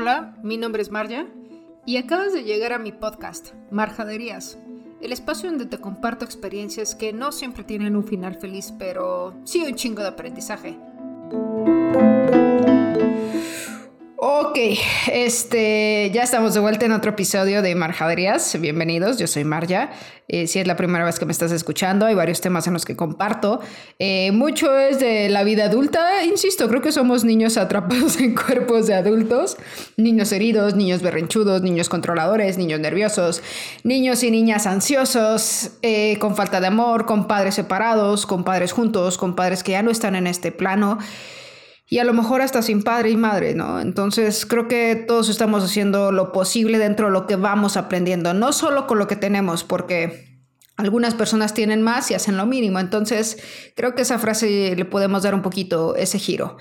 Hola, 0.00 0.36
mi 0.44 0.58
nombre 0.58 0.80
es 0.80 0.92
Marja 0.92 1.26
y 1.84 1.96
acabas 1.96 2.32
de 2.32 2.44
llegar 2.44 2.72
a 2.72 2.78
mi 2.78 2.92
podcast, 2.92 3.48
Marjaderías, 3.72 4.56
el 5.00 5.10
espacio 5.10 5.50
donde 5.50 5.66
te 5.66 5.78
comparto 5.78 6.24
experiencias 6.24 6.94
que 6.94 7.12
no 7.12 7.32
siempre 7.32 7.64
tienen 7.64 7.96
un 7.96 8.04
final 8.04 8.36
feliz, 8.36 8.72
pero 8.78 9.34
sí 9.42 9.64
un 9.66 9.74
chingo 9.74 10.02
de 10.02 10.06
aprendizaje. 10.10 10.78
Ok, 14.58 14.76
este, 15.12 16.10
ya 16.12 16.24
estamos 16.24 16.52
de 16.52 16.58
vuelta 16.58 16.84
en 16.84 16.90
otro 16.90 17.12
episodio 17.12 17.62
de 17.62 17.76
Marjaderías. 17.76 18.60
Bienvenidos, 18.60 19.16
yo 19.16 19.28
soy 19.28 19.44
Marja. 19.44 19.90
Eh, 20.26 20.48
si 20.48 20.58
es 20.58 20.66
la 20.66 20.74
primera 20.74 21.04
vez 21.04 21.20
que 21.20 21.26
me 21.26 21.30
estás 21.30 21.52
escuchando, 21.52 22.06
hay 22.06 22.16
varios 22.16 22.40
temas 22.40 22.66
en 22.66 22.72
los 22.72 22.84
que 22.84 22.96
comparto. 22.96 23.60
Eh, 24.00 24.32
mucho 24.32 24.76
es 24.76 24.98
de 24.98 25.28
la 25.28 25.44
vida 25.44 25.66
adulta, 25.66 26.24
insisto, 26.24 26.68
creo 26.68 26.82
que 26.82 26.90
somos 26.90 27.22
niños 27.22 27.56
atrapados 27.56 28.16
en 28.20 28.34
cuerpos 28.34 28.88
de 28.88 28.94
adultos, 28.94 29.56
niños 29.96 30.32
heridos, 30.32 30.74
niños 30.74 31.02
berrinchudos, 31.02 31.62
niños 31.62 31.88
controladores, 31.88 32.58
niños 32.58 32.80
nerviosos, 32.80 33.42
niños 33.84 34.24
y 34.24 34.32
niñas 34.32 34.66
ansiosos, 34.66 35.70
eh, 35.82 36.18
con 36.18 36.34
falta 36.34 36.60
de 36.60 36.66
amor, 36.66 37.06
con 37.06 37.28
padres 37.28 37.54
separados, 37.54 38.26
con 38.26 38.42
padres 38.42 38.72
juntos, 38.72 39.18
con 39.18 39.36
padres 39.36 39.62
que 39.62 39.72
ya 39.72 39.84
no 39.84 39.92
están 39.92 40.16
en 40.16 40.26
este 40.26 40.50
plano 40.50 40.98
y 41.90 41.98
a 41.98 42.04
lo 42.04 42.12
mejor 42.12 42.42
hasta 42.42 42.60
sin 42.60 42.82
padre 42.82 43.10
y 43.10 43.16
madre, 43.16 43.54
¿no? 43.54 43.80
Entonces 43.80 44.44
creo 44.44 44.68
que 44.68 44.94
todos 44.94 45.28
estamos 45.30 45.64
haciendo 45.64 46.12
lo 46.12 46.32
posible 46.32 46.78
dentro 46.78 47.06
de 47.06 47.12
lo 47.12 47.26
que 47.26 47.36
vamos 47.36 47.76
aprendiendo, 47.76 48.34
no 48.34 48.52
solo 48.52 48.86
con 48.86 48.98
lo 48.98 49.06
que 49.06 49.16
tenemos, 49.16 49.64
porque 49.64 50.28
algunas 50.76 51.14
personas 51.14 51.54
tienen 51.54 51.82
más 51.82 52.10
y 52.10 52.14
hacen 52.14 52.36
lo 52.36 52.44
mínimo, 52.44 52.78
entonces 52.78 53.38
creo 53.74 53.94
que 53.94 54.02
esa 54.02 54.18
frase 54.18 54.76
le 54.76 54.84
podemos 54.84 55.22
dar 55.22 55.34
un 55.34 55.42
poquito 55.42 55.96
ese 55.96 56.18
giro. 56.18 56.58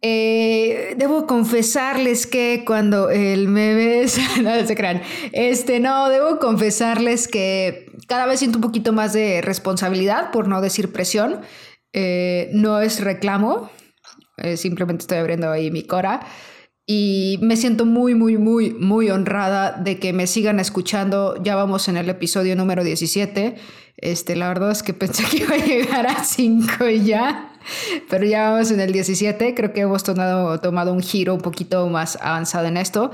Eh, 0.00 0.94
debo 0.96 1.26
confesarles 1.26 2.28
que 2.28 2.62
cuando 2.64 3.10
el 3.10 3.48
me 3.48 4.04
no 4.42 4.66
se 4.66 4.76
crean, 4.76 5.02
este 5.32 5.80
no, 5.80 6.08
debo 6.08 6.38
confesarles 6.38 7.26
que 7.26 7.90
cada 8.06 8.26
vez 8.26 8.38
siento 8.38 8.58
un 8.58 8.62
poquito 8.62 8.92
más 8.92 9.12
de 9.12 9.40
responsabilidad, 9.40 10.30
por 10.30 10.46
no 10.46 10.60
decir 10.60 10.92
presión. 10.92 11.40
Eh, 11.94 12.50
no 12.52 12.80
es 12.80 13.00
reclamo, 13.00 13.70
eh, 14.38 14.56
simplemente 14.56 15.02
estoy 15.02 15.18
abriendo 15.18 15.50
ahí 15.50 15.70
mi 15.70 15.82
cora. 15.82 16.20
Y 16.90 17.38
me 17.42 17.58
siento 17.58 17.84
muy, 17.84 18.14
muy, 18.14 18.38
muy, 18.38 18.70
muy 18.70 19.10
honrada 19.10 19.72
de 19.72 19.98
que 19.98 20.14
me 20.14 20.26
sigan 20.26 20.58
escuchando. 20.58 21.36
Ya 21.42 21.54
vamos 21.54 21.86
en 21.88 21.98
el 21.98 22.08
episodio 22.08 22.56
número 22.56 22.82
17. 22.82 23.56
Este, 23.98 24.36
la 24.36 24.48
verdad 24.48 24.70
es 24.70 24.82
que 24.82 24.94
pensé 24.94 25.22
que 25.30 25.44
iba 25.44 25.54
a 25.54 25.58
llegar 25.58 26.06
a 26.06 26.24
5 26.24 26.88
ya, 27.04 27.52
pero 28.08 28.24
ya 28.24 28.50
vamos 28.50 28.70
en 28.70 28.80
el 28.80 28.92
17. 28.92 29.54
Creo 29.54 29.74
que 29.74 29.82
hemos 29.82 30.02
tomado, 30.02 30.58
tomado 30.60 30.94
un 30.94 31.02
giro 31.02 31.34
un 31.34 31.42
poquito 31.42 31.86
más 31.88 32.16
avanzado 32.22 32.66
en 32.68 32.78
esto. 32.78 33.10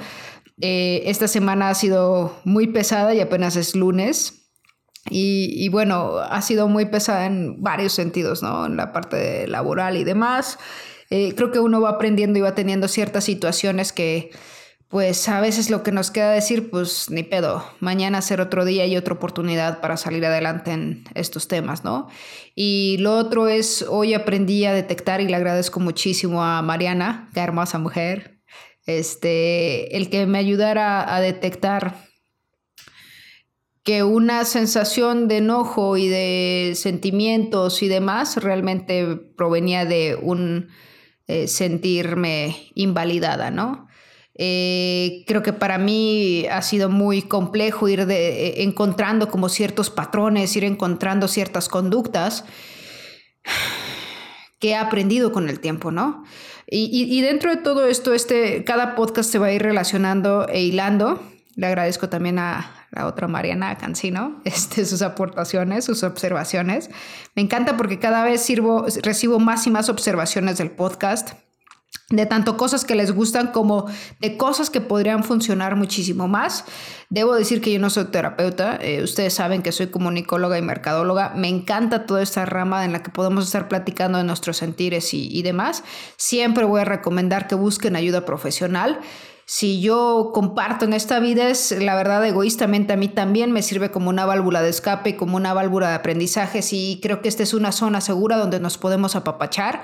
Eh, 0.61 1.03
esta 1.07 1.27
semana 1.27 1.71
ha 1.71 1.75
sido 1.75 2.39
muy 2.45 2.69
pesada 2.69 3.13
y 3.13 3.21
apenas 3.21 3.57
es 3.57 3.75
lunes. 3.75 4.53
Y, 5.11 5.53
y, 5.53 5.69
bueno, 5.69 6.19
ha 6.19 6.41
sido 6.43 6.69
muy 6.69 6.87
pesada 6.87 7.27
en 7.27 7.61
varios 7.61 7.93
sentidos, 7.93 8.43
¿no? 8.43 8.67
En 8.67 8.77
la 8.77 8.93
parte 8.93 9.49
laboral 9.49 9.97
y 9.97 10.05
demás. 10.05 10.59
Eh, 11.11 11.35
creo 11.35 11.51
que 11.51 11.61
uno 11.61 11.81
va 11.81 11.91
aprendiendo 11.91 12.39
y 12.39 12.43
va 12.43 12.55
teniendo 12.55 12.89
ciertas 12.89 13.25
situaciones 13.25 13.93
que, 13.93 14.31
pues 14.89 15.29
a 15.29 15.41
veces 15.41 15.71
lo 15.71 15.83
que 15.83 15.93
nos 15.93 16.11
queda 16.11 16.31
decir, 16.31 16.71
pues 16.71 17.11
ni 17.11 17.23
pedo, 17.23 17.65
mañana 17.81 18.23
ser 18.23 18.41
otro 18.41 18.65
día 18.65 18.87
y 18.87 18.97
otra 18.97 19.15
oportunidad 19.15 19.81
para 19.81 19.97
salir 19.97 20.25
adelante 20.25 20.71
en 20.71 21.05
estos 21.15 21.49
temas, 21.49 21.85
¿no? 21.85 22.09
Y 22.55 22.97
lo 22.99 23.17
otro 23.17 23.49
es, 23.49 23.85
hoy 23.89 24.15
aprendí 24.15 24.65
a 24.65 24.73
detectar 24.73 25.21
y 25.21 25.27
le 25.27 25.37
agradezco 25.37 25.81
muchísimo 25.81 26.45
a 26.45 26.63
Mariana, 26.63 27.29
qué 27.35 27.41
hermosa 27.41 27.79
mujer, 27.79 28.41
este, 28.87 29.97
el 29.97 30.11
que 30.11 30.27
me 30.27 30.39
ayudara 30.39 31.15
a 31.15 31.21
detectar 31.21 31.97
que 33.83 34.03
una 34.03 34.45
sensación 34.45 35.29
de 35.29 35.39
enojo 35.39 35.97
y 35.99 36.09
de 36.09 36.73
sentimientos 36.75 37.83
y 37.83 37.89
demás 37.89 38.39
realmente 38.39 39.17
provenía 39.37 39.85
de 39.85 40.17
un 40.21 40.69
eh, 41.27 41.49
sentirme 41.49 42.71
invalidada, 42.75 43.51
¿no? 43.51 43.89
Eh, 44.37 45.25
creo 45.27 45.43
que 45.43 45.53
para 45.53 45.79
mí 45.79 46.45
ha 46.51 46.61
sido 46.61 46.91
muy 46.91 47.23
complejo 47.23 47.89
ir 47.89 48.07
de, 48.07 48.49
eh, 48.49 48.63
encontrando 48.65 49.29
como 49.29 49.49
ciertos 49.49 49.91
patrones, 49.91 50.57
ir 50.57 50.65
encontrando 50.65 51.29
ciertas 51.29 51.69
conductas 51.69 52.45
que 54.59 54.71
he 54.71 54.77
aprendido 54.77 55.31
con 55.31 55.49
el 55.49 55.61
tiempo, 55.61 55.91
¿no? 55.91 56.25
Y, 56.67 57.21
dentro 57.21 57.51
de 57.55 57.59
todo 57.59 57.87
esto, 57.87 58.15
este, 58.15 58.65
cada 58.65 58.97
podcast 58.97 59.31
se 59.31 59.39
va 59.39 59.47
a 59.47 59.53
ir 59.53 59.63
relacionando 59.63 60.49
e 60.49 60.63
hilando. 60.63 61.23
Le 61.55 61.67
agradezco 61.67 62.09
también 62.09 62.39
a, 62.39 62.84
la 62.95 63.07
otra 63.07 63.29
Mariana 63.29 63.77
Cancino, 63.77 64.41
este, 64.45 64.85
sus 64.87 65.03
aportaciones, 65.03 65.85
sus 65.85 66.03
observaciones. 66.03 66.91
Me 67.35 67.43
encanta 67.43 67.77
porque 67.77 67.99
cada 67.99 68.25
vez 68.25 68.43
sirvo, 68.43 68.87
recibo 69.03 69.39
más 69.39 69.67
y 69.67 69.71
más 69.71 69.89
observaciones 69.89 70.59
del 70.59 70.71
podcast 70.71 71.33
de 72.11 72.27
tanto 72.27 72.57
cosas 72.57 72.85
que 72.85 72.95
les 72.95 73.13
gustan 73.13 73.49
como 73.49 73.87
de 74.21 74.37
cosas 74.37 74.69
que 74.69 74.81
podrían 74.81 75.25
funcionar 75.25 75.75
muchísimo 75.75 76.29
más. 76.29 76.65
Debo 77.09 77.35
decir 77.35 77.61
que 77.61 77.73
yo 77.73 77.79
no 77.79 77.89
soy 77.89 78.07
terapeuta, 78.07 78.77
eh, 78.77 79.03
ustedes 79.03 79.33
saben 79.35 79.63
que 79.63 79.73
soy 79.73 79.87
comunicóloga 79.87 80.59
y 80.59 80.63
mercadóloga, 80.63 81.33
me 81.35 81.49
encanta 81.49 82.05
toda 82.05 82.23
esta 82.23 82.45
rama 82.45 82.85
en 82.85 82.93
la 82.93 83.03
que 83.03 83.11
podemos 83.11 83.47
estar 83.47 83.69
platicando 83.69 84.19
de 84.19 84.25
nuestros 84.25 84.59
sentires 84.59 85.15
y, 85.15 85.29
y 85.31 85.43
demás. 85.43 85.83
Siempre 86.17 86.65
voy 86.65 86.83
a 86.83 86.85
recomendar 86.85 87.49
que 87.49 87.55
busquen 87.55 87.97
ayuda 87.97 88.27
profesional 88.27 89.01
si 89.47 89.81
yo 89.81 90.31
comparto 90.33 90.87
en 90.87 90.95
esta 90.95 91.21
vida 91.21 91.49
es, 91.49 91.71
la 91.73 91.95
verdad, 91.95 92.25
egoístamente 92.25 92.95
a 92.95 92.97
mí 92.97 93.09
también 93.09 93.53
me 93.53 93.63
sirve 93.63 93.91
como 93.91 94.09
una 94.09 94.25
válvula 94.25 94.63
de 94.63 94.71
escape, 94.71 95.17
como 95.17 95.37
una 95.37 95.53
válvula 95.53 95.89
de 95.89 95.95
aprendizaje. 95.95 96.61
Y 96.73 97.01
creo 97.03 97.21
que 97.21 97.29
esta 97.29 97.43
es 97.43 97.53
una 97.53 97.73
zona 97.73 98.01
segura 98.01 98.39
donde 98.39 98.59
nos 98.59 98.79
podemos 98.79 99.17
apapachar 99.17 99.83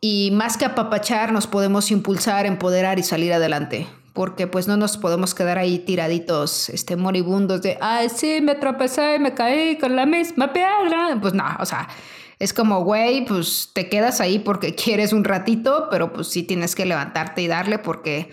y 0.00 0.30
más 0.32 0.56
que 0.56 0.64
apapachar 0.64 1.32
nos 1.32 1.46
podemos 1.46 1.90
impulsar, 1.90 2.46
empoderar 2.46 2.98
y 2.98 3.02
salir 3.02 3.32
adelante. 3.32 3.86
Porque 4.14 4.46
pues 4.46 4.66
no 4.66 4.76
nos 4.76 4.96
podemos 4.96 5.34
quedar 5.34 5.58
ahí 5.58 5.78
tiraditos, 5.78 6.70
este, 6.70 6.96
moribundos 6.96 7.62
de, 7.62 7.78
ay, 7.80 8.08
sí, 8.08 8.40
me 8.40 8.54
tropecé 8.54 9.16
y 9.16 9.18
me 9.18 9.34
caí 9.34 9.76
con 9.78 9.94
la 9.94 10.06
misma 10.06 10.52
piedra. 10.52 11.16
Pues 11.20 11.34
no, 11.34 11.44
o 11.60 11.66
sea, 11.66 11.88
es 12.38 12.52
como, 12.52 12.82
güey, 12.82 13.24
pues 13.26 13.70
te 13.72 13.88
quedas 13.88 14.20
ahí 14.20 14.38
porque 14.38 14.74
quieres 14.82 15.12
un 15.12 15.24
ratito, 15.24 15.88
pero 15.90 16.12
pues 16.12 16.28
sí 16.28 16.42
tienes 16.42 16.74
que 16.74 16.86
levantarte 16.86 17.42
y 17.42 17.48
darle 17.48 17.78
porque 17.78 18.30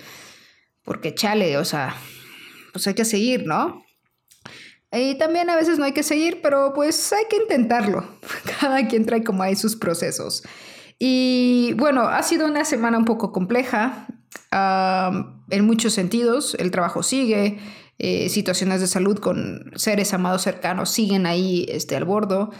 porque 0.85 1.13
chale, 1.13 1.57
o 1.57 1.65
sea, 1.65 1.95
pues 2.71 2.87
hay 2.87 2.93
que 2.93 3.05
seguir, 3.05 3.45
¿no? 3.45 3.83
Y 4.91 5.15
también 5.15 5.49
a 5.49 5.55
veces 5.55 5.77
no 5.77 5.85
hay 5.85 5.91
que 5.91 6.03
seguir, 6.03 6.39
pero 6.41 6.73
pues 6.73 7.11
hay 7.11 7.25
que 7.29 7.37
intentarlo. 7.37 8.07
Cada 8.59 8.87
quien 8.87 9.05
trae 9.05 9.23
como 9.23 9.43
ahí 9.43 9.55
sus 9.55 9.75
procesos. 9.75 10.43
Y 10.97 11.73
bueno, 11.73 12.03
ha 12.03 12.23
sido 12.23 12.45
una 12.45 12.63
semana 12.63 12.97
un 12.97 13.05
poco 13.05 13.33
compleja 13.33 14.07
en 14.51 15.65
muchos 15.65 15.93
sentidos. 15.93 16.55
El 16.59 16.71
trabajo 16.71 17.03
sigue, 17.03 17.59
eh, 17.97 18.29
situaciones 18.29 18.79
de 18.79 18.87
salud 18.87 19.19
con 19.19 19.71
seres 19.75 20.13
amados 20.13 20.43
cercanos 20.43 20.89
siguen 20.89 21.25
ahí 21.25 21.65
este, 21.69 21.95
al 21.95 22.05
bordo, 22.05 22.51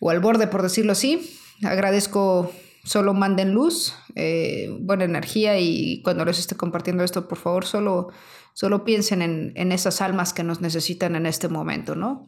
o 0.00 0.10
al 0.10 0.18
borde, 0.20 0.48
por 0.48 0.62
decirlo 0.62 0.92
así. 0.92 1.36
Agradezco 1.62 2.52
solo 2.84 3.14
manden 3.14 3.52
luz, 3.52 3.94
eh, 4.14 4.74
buena 4.80 5.04
energía 5.04 5.58
y 5.58 6.02
cuando 6.02 6.24
les 6.24 6.38
esté 6.38 6.56
compartiendo 6.56 7.04
esto, 7.04 7.28
por 7.28 7.38
favor, 7.38 7.64
solo, 7.64 8.08
solo 8.54 8.84
piensen 8.84 9.22
en, 9.22 9.72
esas 9.72 10.00
almas 10.00 10.32
que 10.32 10.44
nos 10.44 10.60
necesitan 10.60 11.14
en 11.16 11.26
este 11.26 11.48
momento, 11.48 11.94
¿no? 11.94 12.26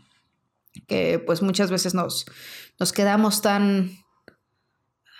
Que 0.87 1.19
pues 1.19 1.43
muchas 1.43 1.71
veces 1.71 1.95
nos, 1.95 2.27
nos 2.79 2.93
quedamos 2.93 3.43
tan, 3.43 3.93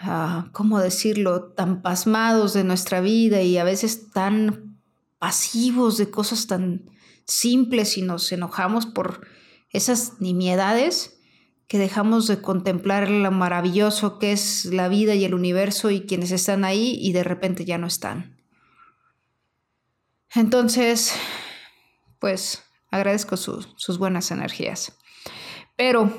uh, 0.03 0.51
¿cómo 0.53 0.81
decirlo?, 0.81 1.53
tan 1.53 1.83
pasmados 1.83 2.53
de 2.53 2.65
nuestra 2.65 3.01
vida 3.01 3.43
y 3.43 3.59
a 3.59 3.65
veces 3.65 4.11
tan 4.11 4.79
pasivos 5.19 5.99
de 5.99 6.11
cosas 6.11 6.47
tan 6.47 6.91
simples 7.27 7.97
y 7.97 8.03
nos 8.03 8.31
enojamos 8.33 8.87
por 8.87 9.27
esas 9.71 10.21
nimiedades 10.21 11.22
que 11.73 11.79
dejamos 11.79 12.27
de 12.27 12.43
contemplar 12.43 13.09
lo 13.09 13.31
maravilloso 13.31 14.19
que 14.19 14.33
es 14.33 14.67
la 14.67 14.89
vida 14.89 15.15
y 15.15 15.25
el 15.25 15.33
universo 15.33 15.91
y 15.91 16.03
quienes 16.03 16.31
están 16.31 16.67
ahí 16.67 16.99
y 17.01 17.15
de 17.15 17.25
repente 17.25 17.65
ya 17.65 17.79
no 17.79 17.87
están. 17.87 18.37
Entonces, 20.35 21.15
pues 22.19 22.63
agradezco 22.91 23.39
sus 23.39 23.99
buenas 23.99 24.31
energías. 24.31 24.99
Pero 25.75 26.13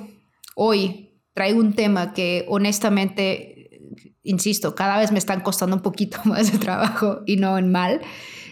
hoy 0.56 1.22
traigo 1.36 1.60
un 1.60 1.76
tema 1.76 2.14
que 2.14 2.46
honestamente, 2.50 3.80
insisto, 4.24 4.74
cada 4.74 4.98
vez 4.98 5.12
me 5.12 5.20
están 5.20 5.42
costando 5.42 5.76
un 5.76 5.84
poquito 5.84 6.18
más 6.26 6.52
de 6.52 6.58
trabajo 6.58 7.22
y 7.28 7.36
no 7.36 7.60
en 7.60 7.72
mal, 7.72 8.02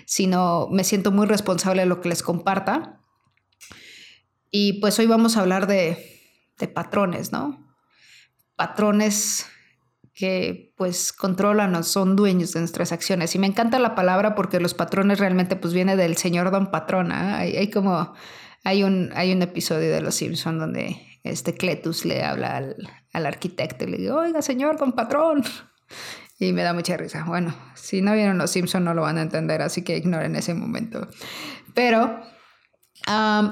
sino 0.06 0.68
me 0.70 0.84
siento 0.84 1.12
muy 1.12 1.26
responsable 1.26 1.82
de 1.82 1.88
lo 1.88 2.00
que 2.00 2.10
les 2.10 2.22
comparta. 2.22 3.02
Y 4.52 4.74
pues 4.74 5.00
hoy 5.00 5.08
vamos 5.08 5.36
a 5.36 5.42
hablar 5.42 5.66
de 5.66 6.11
patrones, 6.68 7.32
¿no? 7.32 7.76
Patrones 8.56 9.48
que 10.14 10.74
pues 10.78 11.14
controlan 11.14 11.74
o 11.76 11.84
son 11.84 12.16
dueños 12.16 12.54
de 12.54 12.60
nuestras 12.60 12.92
acciones. 12.92 13.34
Y 13.36 13.40
me 13.40 13.48
encanta 13.48 13.80
la 13.80 13.96
palabra 13.96 14.36
porque 14.36 14.60
los 14.60 14.74
patrones 14.74 15.20
realmente 15.20 15.56
pues 15.56 15.74
viene 15.74 15.96
del 15.96 16.18
señor 16.18 16.52
don 16.52 16.70
patrona. 16.70 17.38
Hay, 17.38 17.56
hay, 17.56 17.70
como, 17.70 18.14
hay 18.64 18.84
un, 18.84 19.12
hay 19.16 19.32
un 19.32 19.42
episodio 19.42 19.92
de 19.92 20.02
Los 20.02 20.16
Simpson 20.16 20.60
donde 20.60 21.02
este 21.24 21.56
Cletus 21.56 22.06
le 22.06 22.24
habla 22.24 22.58
al, 22.58 22.76
al 23.14 23.26
arquitecto 23.26 23.86
y 23.86 23.88
le 23.88 23.98
dice, 23.98 24.12
oiga 24.12 24.42
señor 24.42 24.78
don 24.78 24.94
patrón. 24.94 25.44
Y 26.40 26.54
me 26.54 26.64
da 26.64 26.74
mucha 26.74 26.98
risa. 26.98 27.24
Bueno, 27.28 27.56
si 27.76 28.02
no 28.02 28.14
vieron 28.14 28.40
Los 28.40 28.52
Simpson 28.52 28.84
no 28.84 28.96
lo 28.96 29.04
van 29.04 29.20
a 29.20 29.22
entender, 29.22 29.62
así 29.62 29.84
que 29.84 29.98
ignoren 29.98 30.36
ese 30.36 30.56
momento. 30.56 31.08
Pero 31.76 32.20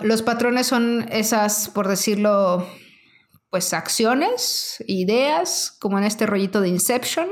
los 0.01 0.21
patrones 0.21 0.67
son 0.67 1.05
esas, 1.11 1.69
por 1.69 1.87
decirlo, 1.87 2.67
pues 3.49 3.73
acciones, 3.73 4.83
ideas, 4.87 5.75
como 5.79 5.97
en 5.97 6.03
este 6.03 6.25
rollito 6.25 6.61
de 6.61 6.69
Inception, 6.69 7.29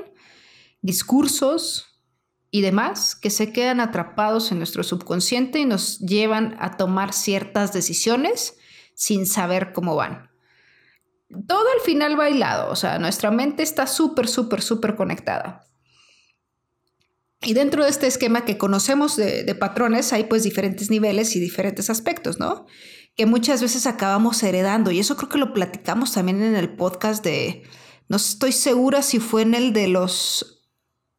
discursos 0.81 2.01
y 2.49 2.61
demás 2.61 3.15
que 3.15 3.29
se 3.29 3.51
quedan 3.51 3.79
atrapados 3.79 4.51
en 4.51 4.57
nuestro 4.57 4.83
subconsciente 4.83 5.59
y 5.59 5.65
nos 5.65 5.99
llevan 5.99 6.55
a 6.59 6.77
tomar 6.77 7.13
ciertas 7.13 7.73
decisiones 7.73 8.55
sin 8.95 9.25
saber 9.25 9.73
cómo 9.73 9.95
van. 9.95 10.31
Todo 11.47 11.65
al 11.75 11.81
final 11.81 12.15
bailado, 12.15 12.71
o 12.71 12.75
sea, 12.75 12.99
nuestra 12.99 13.31
mente 13.31 13.61
está 13.61 13.85
súper, 13.85 14.27
súper, 14.27 14.61
súper 14.61 14.95
conectada. 14.95 15.67
Y 17.41 17.53
dentro 17.53 17.83
de 17.83 17.89
este 17.89 18.07
esquema 18.07 18.45
que 18.45 18.57
conocemos 18.57 19.15
de, 19.15 19.55
patrones 19.55 20.11
hay 20.11 20.23
pues 20.23 20.43
diferentes 20.43 20.89
niveles 20.89 21.35
y 21.35 21.39
diferentes 21.39 21.89
aspectos, 21.89 22.39
¿no? 22.39 22.65
Que 23.17 23.25
muchas 23.25 23.61
veces 23.61 23.87
acabamos 23.87 24.41
heredando. 24.43 24.91
Y 24.91 24.99
eso 24.99 25.17
creo 25.17 25.29
que 25.29 25.39
lo 25.39 25.53
platicamos 25.53 26.13
también 26.13 26.41
en 26.41 26.55
el 26.55 26.75
podcast 26.75 27.23
de, 27.23 27.63
no 28.07 28.17
estoy 28.17 28.51
segura 28.51 29.01
si 29.01 29.19
fue 29.19 29.41
en 29.41 29.55
el 29.55 29.73
de 29.73 29.87
los, 29.87 30.63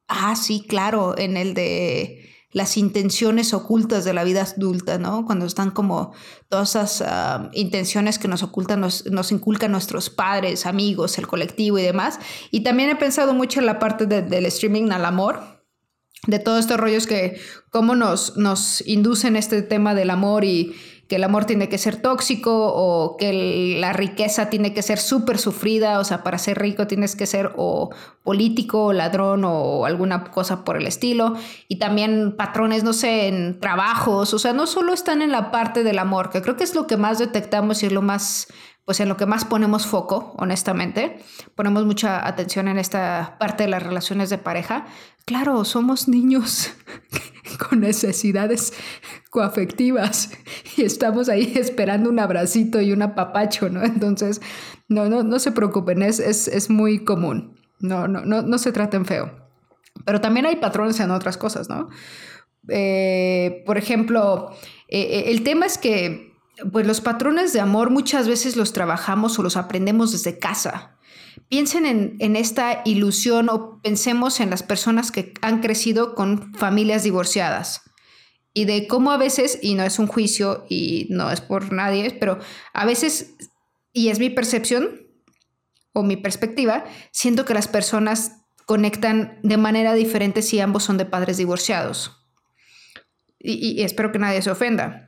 ah, 0.07 0.37
sí, 0.37 0.65
claro, 0.67 1.19
en 1.19 1.37
el 1.37 1.55
de 1.55 2.25
las 2.51 2.79
intenciones 2.79 3.53
ocultas 3.53 4.05
de 4.05 4.15
la 4.15 4.25
vida 4.25 4.43
adulta, 4.43 4.99
¿no? 4.99 5.27
Cuando 5.27 5.45
están 5.45 5.71
como 5.71 6.15
todas 6.49 6.71
esas 6.71 7.03
ah, 7.07 7.51
intenciones 7.53 8.19
que 8.19 8.29
nos 8.29 8.43
ocultan, 8.43 8.81
nos, 8.81 9.05
nos, 9.07 9.33
inculcan 9.33 9.71
nuestros 9.71 10.09
padres, 10.09 10.65
amigos, 10.65 11.19
el 11.19 11.27
colectivo 11.27 11.79
y 11.79 11.83
demás. 11.83 12.19
Y 12.51 12.63
también 12.63 12.89
he 12.89 12.97
pensado 12.97 13.35
mucho 13.35 13.61
en 13.61 13.67
la 13.67 13.79
parte 13.79 14.07
del 14.07 14.47
streaming 14.47 14.91
al 14.93 15.05
amor, 15.05 15.59
de 16.27 16.39
todos 16.39 16.61
estos 16.61 16.79
rollos 16.79 17.07
que 17.07 17.39
cómo 17.71 17.95
nos, 17.95 18.37
nos 18.37 18.87
inducen 18.87 19.37
este 19.37 19.63
tema 19.63 19.95
del 19.95 20.11
amor 20.11 20.45
y 20.45 20.75
que 21.09 21.17
el 21.17 21.25
amor 21.25 21.47
tiene 21.47 21.71
que 21.71 21.79
ser 21.79 22.03
tóxico 22.03 22.53
o 22.53 23.17
que 23.17 23.77
la 23.81 23.95
riqueza 23.95 24.51
tiene 24.51 24.75
que 24.75 24.83
ser 24.83 24.99
súper 24.99 25.39
sufrida, 25.39 25.99
o 26.01 26.05
sea, 26.05 26.23
para 26.23 26.37
ser 26.37 26.59
rico 26.59 26.87
tienes 26.87 27.17
que 27.17 27.27
ser 27.27 27.53
o 27.57 27.89
político, 28.23 28.85
o 28.85 28.93
ladrón 28.93 29.43
o 29.45 29.87
alguna 29.87 30.25
cosa 30.25 30.65
por 30.65 30.77
el 30.77 30.87
estilo, 30.87 31.35
y 31.67 31.77
también 31.77 32.37
patrones, 32.37 32.85
no 32.85 32.93
sé, 32.93 33.27
en 33.29 33.59
trabajos, 33.59 34.35
o 34.35 34.39
sea, 34.39 34.53
no 34.53 34.67
solo 34.67 34.93
están 34.93 35.23
en 35.23 35.33
la 35.33 35.51
parte 35.51 35.83
del 35.83 35.99
amor, 35.99 36.29
que 36.29 36.43
creo 36.43 36.57
que 36.57 36.65
es 36.65 36.75
lo 36.75 36.87
que 36.87 36.99
más 36.99 37.19
detectamos 37.19 37.83
y 37.83 37.87
es 37.87 37.93
lo 37.93 38.03
más 38.03 38.49
pues 38.89 39.01
en 39.01 39.09
lo 39.11 39.19
que 39.19 39.27
más 39.27 39.45
ponemos 39.45 39.87
foco, 39.87 40.33
honestamente. 40.39 41.19
Ponemos 41.55 41.85
mucha 41.85 42.27
atención 42.27 42.69
en 42.69 42.79
esta 42.79 43.37
parte 43.39 43.65
de 43.65 43.69
las 43.69 43.83
relaciones 43.83 44.31
de 44.31 44.39
pareja. 44.39 44.87
Claro, 45.27 45.63
somos 45.67 46.09
niños 46.09 46.71
con 47.69 47.81
necesidades 47.81 48.73
coafectivas 49.29 50.31
y 50.79 50.85
estamos 50.85 51.29
ahí 51.29 51.53
esperando 51.57 52.09
un 52.09 52.19
abracito 52.19 52.81
y 52.81 52.93
un 52.93 53.03
apapacho, 53.03 53.69
¿no? 53.69 53.85
Entonces, 53.85 54.41
no, 54.89 55.11
no, 55.11 55.23
no 55.23 55.39
se 55.39 55.53
preocupen, 55.53 56.01
es, 56.01 56.19
es, 56.19 56.71
muy 56.71 57.05
común. 57.05 57.61
No, 57.81 58.09
no, 58.09 58.23
no, 58.23 58.41
no 58.41 58.57
se 58.57 58.73
traten 58.73 59.05
feo. 59.05 59.51
Pero 60.07 60.23
también 60.23 60.47
hay 60.47 60.57
patrones 60.57 60.99
en 61.01 61.11
otras 61.11 61.37
cosas, 61.37 61.69
¿no? 61.69 61.91
Eh, 62.69 63.65
por 63.67 63.77
ejemplo, 63.77 64.51
eh, 64.89 65.03
eh, 65.03 65.25
el 65.27 65.43
tema 65.43 65.67
es 65.67 65.77
que 65.77 66.28
pues 66.73 66.87
los 66.87 67.01
patrones 67.01 67.53
de 67.53 67.61
amor 67.61 67.91
muchas 67.91 68.29
veces 68.29 68.57
los 68.57 68.73
trabajamos 68.73 69.39
o 69.39 69.43
los 69.43 69.57
aprendemos 69.57 70.13
desde 70.13 70.39
casa. 70.39 70.97
Piensen 71.49 72.17
en, 72.19 72.37
esta 72.37 72.83
ilusión 72.85 73.49
o 73.49 73.81
pensemos 73.81 74.41
en 74.41 74.51
las 74.51 74.63
personas 74.63 75.11
que 75.13 75.33
han 75.41 75.61
crecido 75.61 76.15
con 76.15 76.53
familias 76.55 77.05
divorciadas 77.05 77.83
y 78.53 78.65
de 78.65 78.87
cómo 78.87 79.13
a 79.13 79.19
veces, 79.19 79.59
y 79.63 79.75
no 79.75 79.85
es 79.85 79.99
un 79.99 80.09
juicio 80.09 80.67
y 80.69 81.07
no 81.11 81.31
es 81.31 81.41
por 81.41 81.73
nadie, 81.73 82.17
pero 82.19 82.39
a 82.75 82.85
veces, 82.85 83.37
y 83.93 84.09
es 84.09 84.19
mi 84.19 84.31
percepción 84.31 85.07
o 85.93 86.03
mi 86.03 86.17
perspectiva, 86.17 86.85
siento 87.13 87.45
que 87.45 87.55
las 87.55 87.69
personas 87.69 88.33
conectan 88.67 89.39
de 89.43 89.57
manera 89.57 89.95
diferente 89.95 90.43
si 90.43 90.61
ambos 90.61 90.85
son 90.85 90.99
de 90.99 91.07
padres 91.07 91.37
divorciados. 91.37 92.15
y 93.41 93.83
espero 93.83 94.11
que 94.11 94.19
nadie 94.19 94.43
se 94.43 94.51
ofenda 94.51 95.08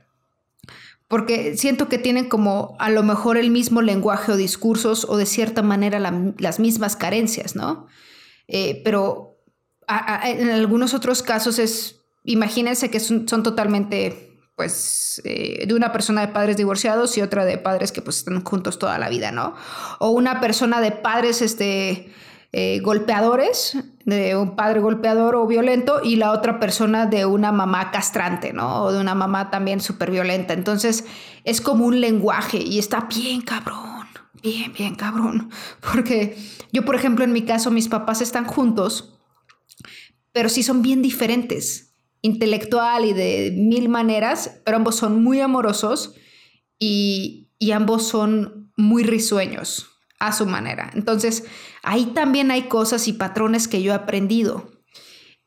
porque 1.11 1.57
siento 1.57 1.89
que 1.89 1.97
tienen 1.97 2.29
como 2.29 2.77
a 2.79 2.89
lo 2.89 3.03
mejor 3.03 3.35
el 3.35 3.51
mismo 3.51 3.81
lenguaje 3.81 4.31
o 4.31 4.37
discursos 4.37 5.05
o 5.09 5.17
de 5.17 5.25
cierta 5.25 5.61
manera 5.61 5.99
las 5.99 6.59
mismas 6.61 6.95
carencias, 6.95 7.53
¿no? 7.53 7.87
Eh, 8.47 8.81
pero 8.85 9.37
en 10.23 10.49
algunos 10.51 10.93
otros 10.93 11.21
casos 11.21 11.59
es, 11.59 11.97
imagínense 12.23 12.89
que 12.89 13.01
son, 13.01 13.25
totalmente, 13.25 14.39
pues, 14.55 15.21
eh, 15.25 15.65
de 15.67 15.73
una 15.73 15.91
persona 15.91 16.21
de 16.21 16.31
padres 16.31 16.55
divorciados 16.55 17.17
y 17.17 17.21
otra 17.21 17.43
de 17.43 17.57
padres 17.57 17.91
que 17.91 18.01
pues 18.01 18.19
están 18.19 18.41
juntos 18.45 18.79
toda 18.79 18.97
la 18.97 19.09
vida, 19.09 19.33
¿no? 19.33 19.53
O 19.99 20.11
una 20.11 20.39
persona 20.39 20.79
de 20.79 20.93
padres, 20.93 21.41
este, 21.41 22.09
eh, 22.53 22.81
golpeadores, 22.81 23.77
de 24.03 24.35
un 24.35 24.57
padre 24.57 24.81
golpeador 24.81 25.35
o 25.35 25.47
violento, 25.47 26.01
y 26.03 26.17
la 26.17 26.33
otra 26.33 26.59
persona 26.59 27.05
de 27.05 27.25
una 27.25 27.53
mamá 27.53 27.91
castrante, 27.91 28.51
¿no? 28.51 28.83
O 28.83 28.91
de 28.91 28.99
una 28.99 29.15
mamá 29.15 29.49
también 29.49 29.79
súper 29.79 30.11
violenta. 30.11 30.53
Entonces 30.53 31.05
es 31.45 31.61
como 31.61 31.85
un 31.85 32.01
lenguaje 32.01 32.57
y 32.57 32.77
está 32.77 33.07
bien 33.09 33.41
cabrón, 33.41 34.05
bien, 34.43 34.73
bien 34.73 34.95
cabrón. 34.95 35.49
Porque 35.93 36.37
yo, 36.73 36.83
por 36.83 36.95
ejemplo, 36.95 37.23
en 37.23 37.31
mi 37.31 37.43
caso, 37.43 37.71
mis 37.71 37.87
papás 37.87 38.21
están 38.21 38.45
juntos, 38.45 39.17
pero 40.33 40.49
sí 40.49 40.61
son 40.61 40.81
bien 40.81 41.01
diferentes, 41.01 41.95
intelectual 42.21 43.05
y 43.05 43.13
de 43.13 43.53
mil 43.55 43.87
maneras, 43.87 44.59
pero 44.65 44.75
ambos 44.75 44.97
son 44.97 45.23
muy 45.23 45.39
amorosos 45.39 46.15
y, 46.77 47.49
y 47.59 47.71
ambos 47.71 48.05
son 48.07 48.73
muy 48.75 49.03
risueños 49.03 49.90
a 50.21 50.31
su 50.31 50.45
manera. 50.45 50.91
Entonces, 50.93 51.43
ahí 51.83 52.05
también 52.07 52.51
hay 52.51 52.63
cosas 52.63 53.07
y 53.07 53.13
patrones 53.13 53.67
que 53.67 53.81
yo 53.81 53.91
he 53.91 53.95
aprendido. 53.95 54.71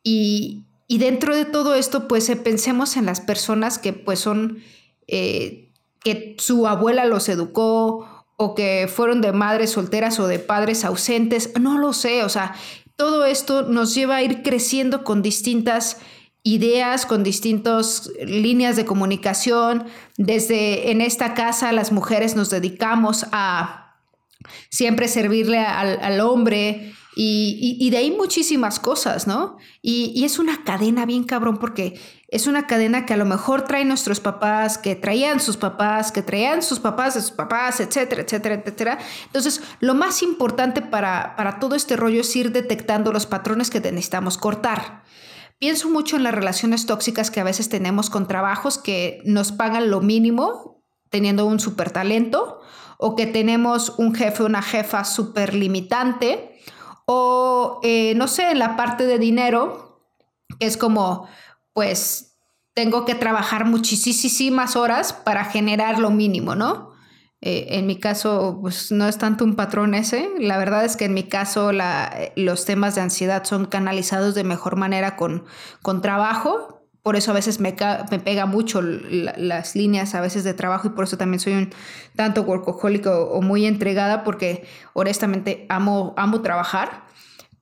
Y, 0.02 0.66
dentro 0.88 1.35
de 1.35 1.45
todo 1.45 1.75
esto, 1.75 2.07
pues 2.09 2.28
eh, 2.28 2.37
pensemos 2.37 2.97
en 2.97 3.07
las 3.07 3.21
personas 3.21 3.78
que 3.78 3.93
pues 3.93 4.21
son, 4.21 4.59
eh, 5.07 5.73
que 6.02 6.37
su 6.38 6.66
abuela 6.66 7.04
los 7.04 7.28
educó 7.28 8.25
o 8.37 8.54
que 8.54 8.88
fueron 8.93 9.21
de 9.21 9.33
madres 9.33 9.71
solteras 9.71 10.21
o 10.21 10.26
de 10.26 10.38
padres 10.38 10.85
ausentes, 10.85 11.52
no 11.61 11.78
lo 11.78 11.93
sé, 11.93 12.25
o 12.25 12.28
sea, 12.28 12.54
todo 12.97 13.25
esto 13.25 13.62
nos 13.62 13.95
lleva 13.95 14.16
a 14.16 14.23
ir 14.23 14.43
creciendo 14.43 15.02
con 15.04 15.23
distintas 15.23 15.99
ideas, 16.45 17.07
con 17.07 17.25
distintas 17.25 18.11
líneas 18.25 18.76
de 18.76 18.85
comunicación. 18.85 19.87
Desde 20.16 20.90
en 20.93 21.00
esta 21.00 21.35
casa 21.35 21.73
las 21.73 21.90
mujeres 21.90 22.37
nos 22.37 22.50
dedicamos 22.50 23.26
a 23.33 23.84
siempre 24.71 25.09
servirle 25.09 25.59
al, 25.59 26.21
hombre 26.21 26.93
y, 27.17 27.89
de 27.91 27.97
ahí 27.97 28.11
muchísimas 28.11 28.81
cosas, 28.81 29.27
¿no? 29.27 29.57
Y, 29.83 30.25
es 30.25 30.39
una 30.39 30.65
cadena 30.65 31.07
bien 31.07 31.25
cabrón 31.25 31.59
porque 31.59 32.01
es 32.29 32.47
una 32.47 32.67
cadena 32.67 33.07
que 33.07 33.15
a 33.15 33.17
lo 33.17 33.25
mejor 33.25 33.63
traen 33.63 33.89
nuestros 33.89 34.21
papás, 34.21 34.79
que 34.79 34.97
traían 34.97 35.41
sus 35.41 35.57
papás, 35.57 36.11
que 36.11 36.23
traían 36.23 36.63
sus 36.63 36.81
papás 36.81 37.15
de 37.15 37.21
sus 37.21 37.31
papás, 37.31 37.81
etcétera, 37.81 38.23
etcétera, 38.23 38.57
etcétera. 38.57 38.99
Entonces, 39.27 39.63
lo 39.81 39.95
más 39.95 40.23
importante 40.23 40.83
para, 40.83 41.37
para 41.37 41.61
todo 41.61 41.77
este 41.77 41.97
rollo 41.97 42.23
es 42.23 42.35
ir 42.35 42.51
detectando 42.51 43.13
los 43.13 43.27
patrones 43.27 43.71
que 43.71 43.81
necesitamos 43.81 44.39
cortar. 44.39 45.05
Pienso 45.59 45.89
mucho 45.89 46.17
en 46.17 46.25
las 46.25 46.35
relaciones 46.35 46.87
tóxicas 46.87 47.31
que 47.31 47.41
a 47.41 47.45
veces 47.45 47.69
tenemos 47.69 48.11
con 48.11 48.27
trabajos 48.27 48.79
que 48.79 49.23
nos 49.25 49.53
pagan 49.53 49.91
lo 49.91 50.01
mínimo 50.01 50.83
teniendo 51.11 51.47
un 51.47 51.61
super 51.61 51.93
talento 51.93 52.61
o 53.07 53.17
que 53.17 53.27
tenemos 53.27 53.97
un 53.99 54.15
jefe 54.15 54.45
una 54.45 54.63
jefa 54.63 55.05
súper 55.05 55.53
limitante, 55.53 56.59
o 57.05 57.81
eh, 57.83 58.15
no 58.17 58.29
sé, 58.29 58.51
en 58.51 58.59
la 58.59 58.77
parte 58.77 59.05
de 59.05 59.19
dinero, 59.19 60.01
es 60.59 60.79
como, 60.79 61.29
pues 61.75 62.39
tengo 62.73 63.05
que 63.05 63.15
trabajar 63.15 63.67
muchísimas 63.67 64.75
horas 64.75 65.13
para 65.13 65.45
generar 65.45 65.99
lo 65.99 66.11
mínimo, 66.11 66.55
¿no? 66.55 66.93
Eh, 67.43 67.77
en 67.77 67.87
mi 67.87 68.01
caso, 68.01 68.61
pues 68.63 68.91
no 68.91 69.07
es 69.07 69.19
tanto 69.19 69.45
un 69.45 69.55
patrón 69.55 69.95
ese. 69.95 70.31
La 70.39 70.57
verdad 70.57 70.87
es 70.87 70.97
que 70.97 71.05
en 71.05 71.13
mi 71.13 71.25
caso 71.25 71.73
los 72.37 72.65
temas 72.65 72.95
de 72.95 73.03
ansiedad 73.03 73.45
son 73.45 73.67
canalizados 73.67 74.35
de 74.35 74.45
mejor 74.45 74.77
manera 74.77 75.15
con, 75.17 75.45
con 75.83 76.01
trabajo, 76.01 76.84
por 77.05 77.17
eso 77.17 77.33
a 77.33 77.35
veces 77.35 77.61
me, 77.61 77.75
pega 77.75 78.47
mucho 78.47 78.81
las 78.81 79.77
líneas 79.77 80.15
a 80.15 80.23
veces 80.23 80.43
de 80.43 80.55
trabajo 80.55 80.89
y 80.89 80.91
por 80.93 81.05
eso 81.05 81.19
también 81.19 81.39
soy 81.39 81.53
un 81.53 81.71
tanto 82.17 82.41
workaholic 82.41 83.07
o, 83.07 83.43
muy 83.43 83.67
entregada 83.67 84.25
porque 84.25 84.65
honestamente 84.95 85.67
amo, 85.69 86.15
amo 86.17 86.41
trabajar. 86.41 87.05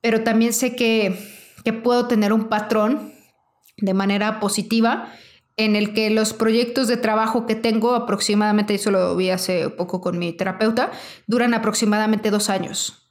pero 0.00 0.22
también 0.22 0.52
sé 0.52 0.76
que, 0.76 1.18
que 1.64 1.72
puedo 1.72 2.06
tener 2.06 2.32
un 2.32 2.44
patrón 2.44 3.12
de 3.78 3.94
manera 3.94 4.38
positiva 4.38 5.12
en 5.56 5.74
el 5.74 5.92
que 5.92 6.10
los 6.10 6.34
proyectos 6.34 6.86
de 6.86 6.96
trabajo 6.96 7.44
que 7.44 7.56
tengo 7.56 7.96
aproximadamente, 7.96 8.76
eso 8.76 8.92
lo 8.92 9.16
vi 9.16 9.30
hace 9.30 9.70
poco 9.70 10.00
con 10.00 10.20
mi 10.20 10.32
terapeuta, 10.32 10.92
duran 11.26 11.52
aproximadamente 11.52 12.30
dos 12.30 12.48
años. 12.48 13.10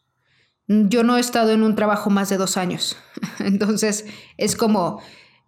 Yo 0.68 1.04
no 1.04 1.18
he 1.18 1.20
estado 1.20 1.52
en 1.52 1.62
un 1.62 1.76
trabajo 1.76 2.10
más 2.10 2.30
de 2.30 2.38
dos 2.38 2.56
años. 2.56 2.96
Entonces 3.40 4.06
es 4.38 4.56
como 4.56 5.02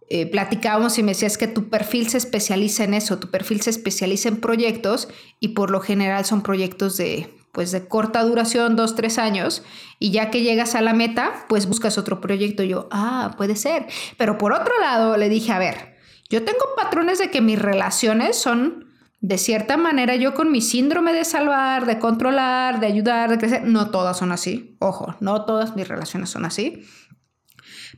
eh, 0.08 0.26
platicábamos 0.26 0.98
y 0.98 1.02
me 1.02 1.12
decías 1.12 1.38
que 1.38 1.46
tu 1.46 1.70
perfil 1.70 2.08
se 2.08 2.18
especializa 2.18 2.84
en 2.84 2.94
eso, 2.94 3.18
tu 3.18 3.30
perfil 3.30 3.60
se 3.62 3.70
especializa 3.70 4.28
en 4.28 4.40
proyectos 4.40 5.08
y 5.40 5.48
por 5.48 5.70
lo 5.70 5.80
general 5.80 6.24
son 6.24 6.42
proyectos 6.42 6.96
de 6.96 7.28
pues 7.54 7.70
de 7.70 7.86
corta 7.86 8.22
duración, 8.24 8.74
dos, 8.74 8.96
tres 8.96 9.16
años, 9.16 9.62
y 10.00 10.10
ya 10.10 10.28
que 10.30 10.42
llegas 10.42 10.74
a 10.74 10.82
la 10.82 10.92
meta, 10.92 11.46
pues 11.48 11.66
buscas 11.66 11.96
otro 11.96 12.20
proyecto. 12.20 12.64
yo, 12.64 12.88
ah, 12.90 13.30
puede 13.36 13.54
ser. 13.54 13.86
Pero 14.18 14.36
por 14.38 14.52
otro 14.52 14.74
lado, 14.80 15.16
le 15.16 15.28
dije, 15.28 15.52
a 15.52 15.60
ver, 15.60 15.96
yo 16.28 16.44
tengo 16.44 16.58
patrones 16.76 17.20
de 17.20 17.30
que 17.30 17.40
mis 17.40 17.58
relaciones 17.58 18.36
son, 18.36 18.92
de 19.20 19.38
cierta 19.38 19.76
manera, 19.76 20.16
yo 20.16 20.34
con 20.34 20.50
mi 20.50 20.60
síndrome 20.60 21.12
de 21.12 21.24
salvar, 21.24 21.86
de 21.86 22.00
controlar, 22.00 22.80
de 22.80 22.88
ayudar, 22.88 23.30
de 23.30 23.38
crecer, 23.38 23.62
no 23.62 23.90
todas 23.90 24.18
son 24.18 24.32
así. 24.32 24.76
Ojo, 24.80 25.14
no 25.20 25.44
todas 25.44 25.76
mis 25.76 25.86
relaciones 25.86 26.30
son 26.30 26.44
así. 26.44 26.84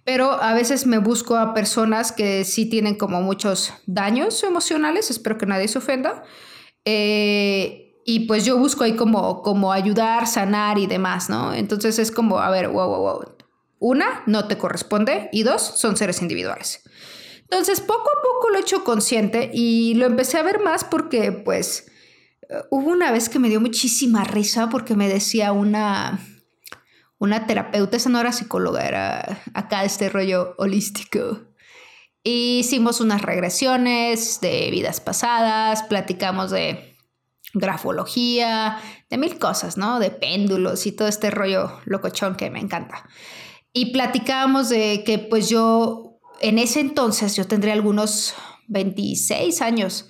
Pero 0.07 0.41
a 0.41 0.55
veces 0.55 0.87
me 0.87 0.99
busco 0.99 1.35
a 1.35 1.53
personas 1.53 2.13
que 2.13 2.45
sí 2.45 2.67
tienen 2.67 2.95
como 2.95 3.23
muchos 3.23 3.73
daños 3.87 4.41
emocionales, 4.45 5.11
espero 5.11 5.37
que 5.37 5.47
nadie 5.47 5.67
se 5.67 5.79
ofenda. 5.79 6.23
Eh, 6.85 8.01
y 8.05 8.21
pues 8.21 8.45
yo 8.45 8.57
busco 8.57 8.85
ahí 8.85 8.95
como, 8.95 9.43
como 9.43 9.73
ayudar, 9.73 10.29
sanar 10.29 10.79
y 10.79 10.87
demás, 10.87 11.29
¿no? 11.29 11.53
Entonces 11.53 11.99
es 11.99 12.13
como, 12.13 12.39
a 12.39 12.51
ver, 12.51 12.69
wow, 12.69 12.89
wow, 12.89 13.01
wow. 13.01 13.37
Una, 13.81 14.23
no 14.27 14.47
te 14.47 14.57
corresponde 14.57 15.29
y 15.33 15.43
dos, 15.43 15.61
son 15.61 15.97
seres 15.97 16.23
individuales. 16.23 16.85
Entonces, 17.43 17.81
poco 17.81 18.09
a 18.09 18.23
poco 18.23 18.51
lo 18.51 18.59
he 18.59 18.61
hecho 18.61 18.85
consciente 18.85 19.51
y 19.53 19.95
lo 19.95 20.07
empecé 20.07 20.39
a 20.39 20.45
ver 20.45 20.61
más 20.61 20.85
porque, 20.85 21.33
pues, 21.33 21.91
hubo 22.71 22.91
una 22.91 23.11
vez 23.11 23.29
que 23.29 23.41
me 23.41 23.49
dio 23.49 23.61
muchísima 23.61 24.23
risa 24.23 24.69
porque 24.69 24.95
me 24.95 25.09
decía 25.09 25.51
una, 25.51 26.21
una 27.19 27.47
terapeuta, 27.47 27.97
esa 27.97 28.11
no 28.11 28.21
era 28.21 28.33
psicóloga, 28.33 28.87
era 28.87 29.43
acá 29.55 29.85
este 29.85 30.09
rollo 30.09 30.55
holístico. 30.59 31.41
hicimos 32.23 33.01
unas 33.01 33.23
regresiones 33.23 34.41
de 34.41 34.69
vidas 34.71 35.01
pasadas, 35.01 35.85
platicamos 35.85 36.51
de 36.51 36.97
grafología, 37.55 38.79
de 39.09 39.19
mil 39.19 39.39
cosas, 39.39 39.77
¿no? 39.77 39.99
De 39.99 40.11
péndulos 40.11 40.87
y 40.87 40.93
todo 40.93 41.09
este 41.09 41.31
rollo 41.31 41.81
locochón 41.85 42.37
que 42.37 42.51
me 42.51 42.61
encanta. 42.61 43.09
Y 43.73 43.93
platicábamos 43.93 44.69
de 44.69 45.05
que 45.05 45.19
pues 45.19 45.49
yo, 45.49 46.19
en 46.41 46.59
ese 46.59 46.81
entonces, 46.81 47.37
yo 47.37 47.47
tendría 47.47 47.75
algunos 47.75 48.35
26 48.69 49.63
años, 49.63 50.09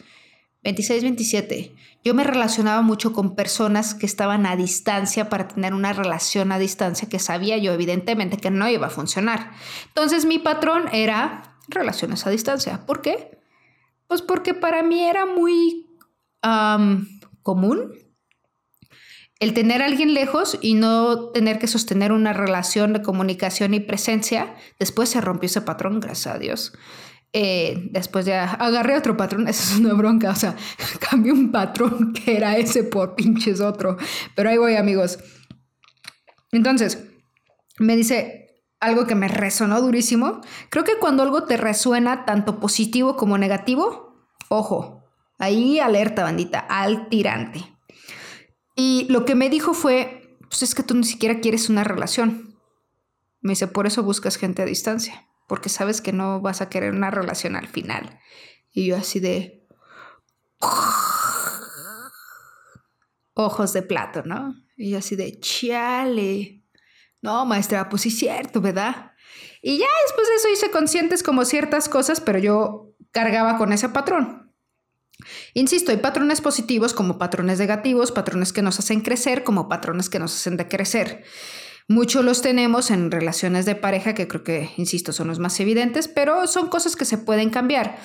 26, 0.63 1.03
27. 1.03 1.75
Yo 2.07 2.15
me 2.15 2.23
relacionaba 2.23 2.83
mucho 2.83 3.13
con 3.13 3.35
personas 3.35 3.93
que 3.93 4.07
estaban 4.07 4.47
a 4.47 4.55
distancia 4.55 5.29
para 5.29 5.49
tener 5.49 5.75
una 5.75 5.93
relación 5.93 6.53
a 6.53 6.59
distancia 6.61 7.09
que 7.09 7.19
sabía 7.19 7.59
yo 7.59 7.73
evidentemente 7.73 8.37
que 8.37 8.49
no 8.49 8.69
iba 8.69 8.87
a 8.87 8.91
funcionar. 8.91 9.51
Entonces 9.89 10.25
mi 10.25 10.39
patrón 10.39 10.85
era 10.93 11.59
relaciones 11.67 12.25
a 12.25 12.31
distancia. 12.31 12.87
¿Por 12.87 13.03
qué? 13.03 13.41
Pues 14.07 14.23
porque 14.23 14.55
para 14.55 14.85
mí 14.85 15.03
era 15.03 15.27
muy 15.27 15.89
común. 17.43 17.93
El 19.41 19.53
tener 19.53 19.83
a 19.83 19.87
alguien 19.87 20.15
lejos 20.15 20.61
y 20.63 20.75
no 20.75 21.31
tener 21.31 21.59
que 21.59 21.67
sostener 21.67 22.13
una 22.13 22.33
relación 22.33 22.93
de 22.93 23.03
comunicación 23.03 23.75
y 23.75 23.81
presencia, 23.81 24.55
después 24.79 25.09
se 25.09 25.21
rompió 25.21 25.49
ese 25.49 25.61
patrón, 25.61 25.99
gracias 25.99 26.37
a 26.37 26.39
Dios. 26.39 26.73
Eh, 27.33 27.89
después 27.91 28.25
ya 28.25 28.45
agarré 28.45 28.97
otro 28.97 29.17
patrón, 29.17 29.49
eso 29.49 29.63
es 29.63 29.81
una 29.81 29.95
bronca, 29.95 30.31
o 30.31 30.35
sea, 30.35 30.57
cambié 31.11 31.33
un 31.33 31.51
patrón 31.51 32.13
que 32.25 32.37
era 32.37 32.57
ese 32.57 32.85
por 32.85 33.15
pinches 33.15 33.61
otro. 33.61 33.97
Pero 34.35 34.51
ahí 34.51 34.59
voy, 34.59 34.77
amigos. 34.77 35.19
Entonces, 36.53 37.05
me 37.79 37.97
dice 37.97 38.63
algo 38.81 39.07
que 39.07 39.15
me 39.15 39.29
resonó 39.29 39.81
durísimo. 39.81 40.41
Creo 40.71 40.85
que 40.85 40.99
cuando 40.99 41.23
algo 41.23 41.45
te 41.45 41.57
resuena 41.57 42.25
tanto 42.25 42.61
positivo 42.61 43.17
como 43.17 43.37
negativo, 43.37 44.15
ojo, 44.49 44.97
Ahí 45.39 45.79
alerta, 45.79 46.23
bandita, 46.23 46.61
al 46.61 47.09
tirante. 47.09 47.77
Y 48.75 49.07
lo 49.11 49.25
que 49.25 49.35
me 49.35 49.51
dijo 49.51 49.75
fue, 49.75 50.39
pues 50.49 50.63
es 50.63 50.75
que 50.75 50.83
tú 50.83 50.95
ni 50.95 51.05
siquiera 51.05 51.41
quieres 51.41 51.69
una 51.69 51.85
relación. 51.85 52.59
Me 53.41 53.53
dice, 53.53 53.67
por 53.67 53.87
eso 53.87 54.03
buscas 54.03 54.37
gente 54.37 54.63
a 54.63 54.67
distancia, 54.67 55.29
porque 55.47 55.69
sabes 55.69 56.01
que 56.01 56.13
no 56.13 56.41
vas 56.41 56.61
a 56.61 56.69
querer 56.69 56.93
una 56.93 57.11
relación 57.11 57.57
al 57.57 57.69
final. 57.69 58.21
Y 58.73 58.87
yo 58.87 58.97
así 58.97 59.21
de... 59.21 59.67
Ojos 63.35 63.73
de 63.73 63.83
plato, 63.83 64.23
¿no? 64.25 64.55
Y 64.77 64.91
yo 64.91 64.99
así 64.99 65.17
de, 65.17 65.39
chale. 65.41 66.63
No, 67.23 67.45
maestra, 67.45 67.89
pues 67.89 68.03
sí 68.03 68.11
cierto, 68.11 68.61
¿verdad? 68.61 69.13
Y 69.63 69.79
ya 69.79 69.87
después 70.07 70.29
de 70.29 70.35
eso 70.37 70.49
hice 70.53 70.71
conscientes 70.71 71.23
como 71.23 71.45
ciertas 71.45 71.89
cosas, 71.89 72.21
pero 72.21 72.39
yo 72.39 72.95
cargaba 73.11 73.59
con 73.59 73.73
ese 73.73 73.89
patrón. 73.89 74.55
Insisto, 75.55 75.91
hay 75.91 75.99
patrones 75.99 76.41
positivos 76.41 76.93
como 76.93 77.19
patrones 77.19 77.59
negativos, 77.59 78.13
patrones 78.13 78.53
que 78.53 78.63
nos 78.63 78.79
hacen 78.79 79.01
crecer 79.01 79.45
como 79.45 79.69
patrones 79.69 80.11
que 80.11 80.19
nos 80.19 80.35
hacen 80.35 80.57
decrecer. 80.57 81.25
Muchos 81.89 82.25
los 82.25 82.43
tenemos 82.43 82.91
en 82.91 83.13
relaciones 83.13 83.65
de 83.65 83.77
pareja 83.77 84.13
que 84.13 84.27
creo 84.27 84.43
que, 84.43 84.71
insisto, 84.77 85.13
son 85.13 85.29
los 85.29 85.39
más 85.39 85.61
evidentes, 85.61 86.09
pero 86.09 86.49
son 86.49 86.69
cosas 86.69 86.97
que 86.97 87.05
se 87.05 87.17
pueden 87.17 87.51
cambiar. 87.51 87.99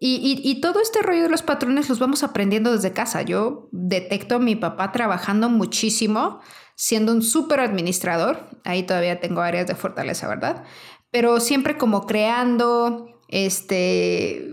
Y, 0.00 0.58
todo 0.62 0.80
este 0.80 1.02
rollo 1.02 1.24
de 1.24 1.28
los 1.28 1.42
patrones 1.42 1.88
los 1.90 1.98
vamos 1.98 2.22
aprendiendo 2.22 2.72
desde 2.72 2.92
casa. 2.92 3.20
Yo 3.22 3.68
detecto 3.72 4.36
a 4.36 4.38
mi 4.38 4.56
papá 4.56 4.90
trabajando 4.90 5.50
muchísimo, 5.50 6.40
siendo 6.76 7.12
un 7.12 7.22
súper 7.22 7.60
administrador. 7.60 8.48
Ahí 8.64 8.84
todavía 8.84 9.20
tengo 9.20 9.42
áreas 9.42 9.66
de 9.66 9.74
fortaleza, 9.74 10.28
¿verdad? 10.28 10.64
Pero 11.10 11.38
siempre 11.40 11.76
como 11.76 12.06
creando, 12.06 13.20
este, 13.28 14.50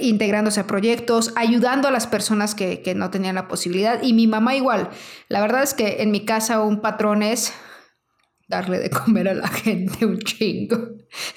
integrándose 0.00 0.60
a 0.60 0.66
proyectos, 0.66 1.32
ayudando 1.34 1.88
a 1.88 1.90
las 1.90 2.06
personas 2.06 2.54
que, 2.54 2.92
no 2.94 3.10
tenían 3.10 3.36
la 3.36 3.48
posibilidad. 3.48 4.02
Y 4.02 4.12
mi 4.12 4.26
mamá 4.26 4.54
igual. 4.54 4.90
La 5.28 5.40
verdad 5.40 5.62
es 5.62 5.72
que 5.72 6.02
en 6.02 6.10
mi 6.10 6.24
casa 6.24 6.60
un 6.60 6.80
patrón 6.80 7.22
es 7.22 7.52
darle 8.48 8.78
de 8.78 8.90
comer 8.90 9.28
a 9.28 9.34
la 9.34 9.48
gente 9.64 10.06
un 10.06 10.18
chingo. 10.18 10.76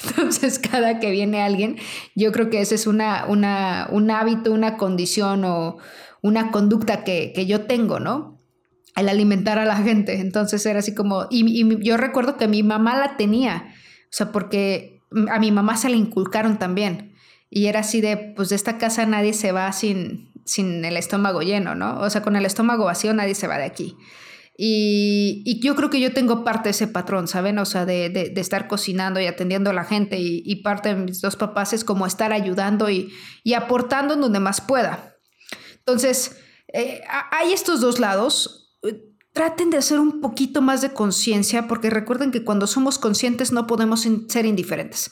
Entonces, 0.07 0.59
cada 0.59 0.99
que 0.99 1.11
viene 1.11 1.41
alguien, 1.41 1.77
yo 2.15 2.31
creo 2.31 2.49
que 2.49 2.61
ese 2.61 2.75
es 2.75 2.87
una, 2.87 3.25
una, 3.27 3.87
un 3.91 4.09
hábito, 4.09 4.51
una 4.51 4.77
condición 4.77 5.43
o 5.45 5.77
una 6.21 6.51
conducta 6.51 7.03
que, 7.03 7.45
yo 7.45 7.61
tengo, 7.61 7.99
¿no? 7.99 8.39
El 8.95 9.09
alimentar 9.09 9.59
a 9.59 9.65
la 9.65 9.77
gente. 9.77 10.19
Entonces 10.19 10.65
era 10.65 10.79
así 10.79 10.95
como, 10.95 11.27
y, 11.29 11.61
y 11.61 11.83
yo 11.83 11.97
recuerdo 11.97 12.37
que 12.37 12.47
mi 12.47 12.63
mamá 12.63 12.97
la 12.97 13.17
tenía, 13.17 13.73
o 14.05 14.13
sea, 14.13 14.31
porque 14.31 15.01
a 15.29 15.39
mi 15.39 15.51
mamá 15.51 15.77
se 15.77 15.89
le 15.89 15.97
inculcaron 15.97 16.57
también. 16.59 17.13
Y 17.49 17.65
era 17.65 17.81
así 17.81 17.99
de, 17.99 18.15
pues 18.17 18.49
de 18.49 18.55
esta 18.55 18.77
casa 18.77 19.05
nadie 19.05 19.33
se 19.33 19.51
va 19.51 19.71
sin, 19.73 20.31
sin 20.45 20.85
el 20.85 20.95
estómago 20.95 21.41
lleno, 21.41 21.75
¿no? 21.75 21.99
O 21.99 22.09
sea, 22.09 22.21
con 22.21 22.35
el 22.35 22.45
estómago 22.45 22.85
vacío 22.85 23.13
nadie 23.13 23.35
se 23.35 23.47
va 23.47 23.57
de 23.57 23.65
aquí. 23.65 23.97
Y, 24.57 25.59
yo 25.63 25.75
creo 25.75 25.89
que 25.89 25.99
yo 25.99 26.13
tengo 26.13 26.43
parte 26.43 26.69
de 26.69 26.71
ese 26.71 26.87
patrón, 26.87 27.27
¿saben? 27.27 27.57
O 27.59 27.65
sea, 27.65 27.85
de, 27.85 28.09
de, 28.09 28.41
estar 28.41 28.67
cocinando 28.67 29.19
y 29.19 29.25
atendiendo 29.25 29.69
a 29.69 29.73
la 29.73 29.85
gente 29.85 30.17
y, 30.19 30.55
parte 30.57 30.89
de 30.89 30.95
mis 30.95 31.21
dos 31.21 31.35
papás 31.35 31.73
es 31.73 31.83
como 31.83 32.05
estar 32.05 32.33
ayudando 32.33 32.89
y, 32.89 33.11
aportando 33.55 34.13
en 34.13 34.21
donde 34.21 34.39
más 34.39 34.61
pueda. 34.61 35.15
Entonces, 35.79 36.37
eh, 36.73 37.01
hay 37.31 37.53
estos 37.53 37.81
dos 37.81 37.99
lados. 37.99 38.77
Traten 39.33 39.69
de 39.69 39.77
hacer 39.77 39.99
un 39.99 40.19
poquito 40.19 40.61
más 40.61 40.81
de 40.81 40.93
conciencia 40.93 41.67
porque 41.67 41.89
recuerden 41.89 42.31
que 42.31 42.43
cuando 42.43 42.67
somos 42.67 42.99
conscientes 42.99 43.51
no 43.53 43.65
podemos 43.65 44.05
ser 44.27 44.45
indiferentes. 44.45 45.11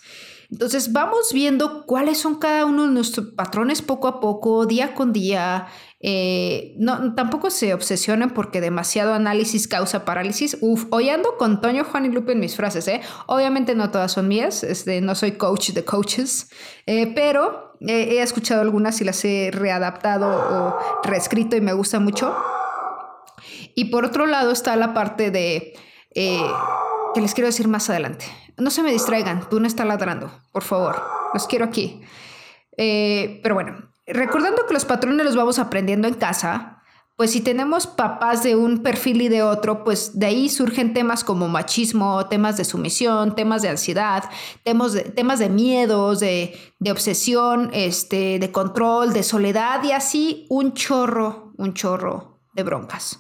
Entonces 0.52 0.92
vamos 0.92 1.32
viendo 1.32 1.86
cuáles 1.86 2.18
son 2.18 2.40
cada 2.40 2.66
uno 2.66 2.88
de 2.88 2.94
nuestros 2.94 3.28
patrones 3.28 3.84
poco 3.84 4.08
a 4.08 4.20
poco, 4.20 4.66
día 4.66 4.96
con 4.96 5.14
día. 5.14 5.68
Eh, 6.00 6.74
no, 6.78 7.14
tampoco 7.14 7.52
se 7.52 7.74
obsesionen 7.74 8.32
porque 8.32 8.60
demasiado 8.60 9.14
análisis 9.14 9.68
causa 9.68 10.06
parálisis. 10.06 10.58
Uf, 10.62 10.86
hoy 10.90 11.10
ando 11.10 11.38
con 11.38 11.62
Toño, 11.62 11.84
Juan 11.84 12.06
y 12.06 12.10
Lupe 12.10 12.32
en 12.32 12.40
mis 12.40 12.56
frases, 12.56 12.88
¿eh? 12.88 13.02
Obviamente 13.28 13.76
no 13.76 13.92
todas 13.92 14.14
son 14.14 14.28
mías, 14.28 14.64
este, 14.64 15.02
no 15.02 15.14
soy 15.14 15.34
coach 15.34 15.70
de 15.70 15.86
coaches, 15.86 16.50
eh, 16.88 17.14
pero 17.14 17.76
he 17.82 18.22
escuchado 18.22 18.62
algunas 18.62 19.00
y 19.02 19.06
las 19.06 19.24
he 19.24 19.52
readaptado 19.54 20.28
o 20.28 21.02
reescrito 21.04 21.56
y 21.56 21.62
me 21.62 21.74
gusta 21.74 22.00
mucho. 22.00 22.36
Y 23.76 23.86
por 23.86 24.04
otro 24.04 24.26
lado 24.26 24.52
está 24.52 24.76
la 24.76 24.94
parte 24.94 25.32
de... 25.32 25.74
Eh, 26.16 26.42
que 27.14 27.22
les 27.22 27.34
quiero 27.34 27.48
decir 27.48 27.68
más 27.68 27.90
adelante. 27.90 28.26
No 28.60 28.70
se 28.70 28.84
me 28.84 28.92
distraigan, 28.92 29.48
tú 29.50 29.60
no 29.60 29.68
estás 29.68 29.88
ladrando, 29.88 30.32
por 30.52 30.64
favor, 30.64 31.02
los 31.34 31.48
quiero 31.48 31.66
aquí. 31.66 32.02
Eh, 32.78 33.40
pero 33.44 33.56
bueno, 33.56 33.90
recordando 34.06 34.66
que 34.66 34.74
los 34.74 34.86
patrones 34.86 35.26
los 35.26 35.36
vamos 35.36 35.60
aprendiendo 35.60 36.08
en 36.08 36.14
casa, 36.14 36.80
pues 37.20 37.32
si 37.32 37.42
tenemos 37.42 37.86
papás 37.86 38.44
de 38.44 38.56
un 38.56 38.82
perfil 38.82 39.24
y 39.24 39.28
de 39.28 39.44
otro, 39.44 39.84
pues 39.84 40.18
de 40.18 40.28
ahí 40.28 40.48
surgen 40.48 40.94
temas 40.94 41.26
como 41.26 41.50
machismo, 41.50 42.26
temas 42.28 42.56
de 42.56 42.64
sumisión, 42.64 43.36
temas 43.36 43.62
de 43.62 43.68
ansiedad, 43.68 44.24
temas 44.64 44.94
de, 44.94 45.02
temas 45.02 45.40
de 45.40 45.50
miedos, 45.50 46.22
de, 46.22 46.58
obsesión, 46.90 47.72
este, 47.74 48.40
de 48.40 48.52
control, 48.54 49.12
de 49.12 49.24
soledad 49.24 49.84
y 49.84 49.92
así 49.92 50.46
un 50.50 50.74
chorro, 50.74 51.52
un 51.58 51.74
chorro 51.74 52.40
de 52.54 52.64
broncas. 52.64 53.20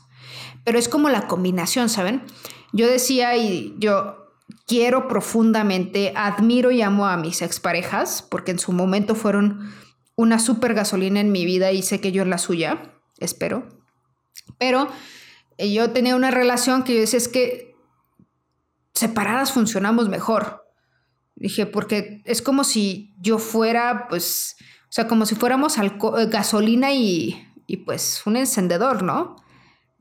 Pero 0.63 0.79
es 0.79 0.87
como 0.87 1.09
la 1.09 1.27
combinación, 1.27 1.89
¿saben? 1.89 2.23
Yo 2.71 2.87
decía 2.87 3.35
y 3.35 3.75
yo 3.79 4.28
quiero 4.65 5.07
profundamente, 5.07 6.13
admiro 6.15 6.71
y 6.71 6.81
amo 6.81 7.07
a 7.07 7.17
mis 7.17 7.41
exparejas, 7.41 8.21
porque 8.21 8.51
en 8.51 8.59
su 8.59 8.71
momento 8.71 9.15
fueron 9.15 9.71
una 10.15 10.39
super 10.39 10.73
gasolina 10.73 11.19
en 11.19 11.31
mi 11.31 11.45
vida 11.45 11.71
y 11.71 11.81
sé 11.81 12.01
que 12.01 12.11
yo 12.11 12.25
la 12.25 12.37
suya, 12.37 12.93
espero. 13.19 13.67
Pero 14.57 14.89
eh, 15.57 15.71
yo 15.71 15.91
tenía 15.91 16.15
una 16.15 16.31
relación 16.31 16.83
que 16.83 16.93
yo 16.93 16.99
decía, 16.99 17.17
es 17.17 17.27
que 17.27 17.75
separadas 18.93 19.51
funcionamos 19.51 20.09
mejor. 20.09 20.65
Dije, 21.35 21.65
porque 21.65 22.21
es 22.25 22.41
como 22.41 22.63
si 22.63 23.13
yo 23.21 23.39
fuera, 23.39 24.07
pues, 24.09 24.57
o 24.83 24.91
sea, 24.91 25.07
como 25.07 25.25
si 25.25 25.35
fuéramos 25.35 25.77
eh, 25.77 25.91
gasolina 26.27 26.91
y, 26.91 27.47
y 27.65 27.77
pues 27.77 28.21
un 28.25 28.35
encendedor, 28.35 29.03
¿no? 29.03 29.37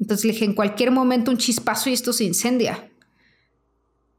Entonces 0.01 0.33
dije, 0.33 0.45
en 0.45 0.55
cualquier 0.55 0.91
momento 0.91 1.31
un 1.31 1.39
chispazo 1.39 1.91
y 1.91 1.93
esto 1.93 2.13
se 2.13 2.25
incendia. 2.25 2.91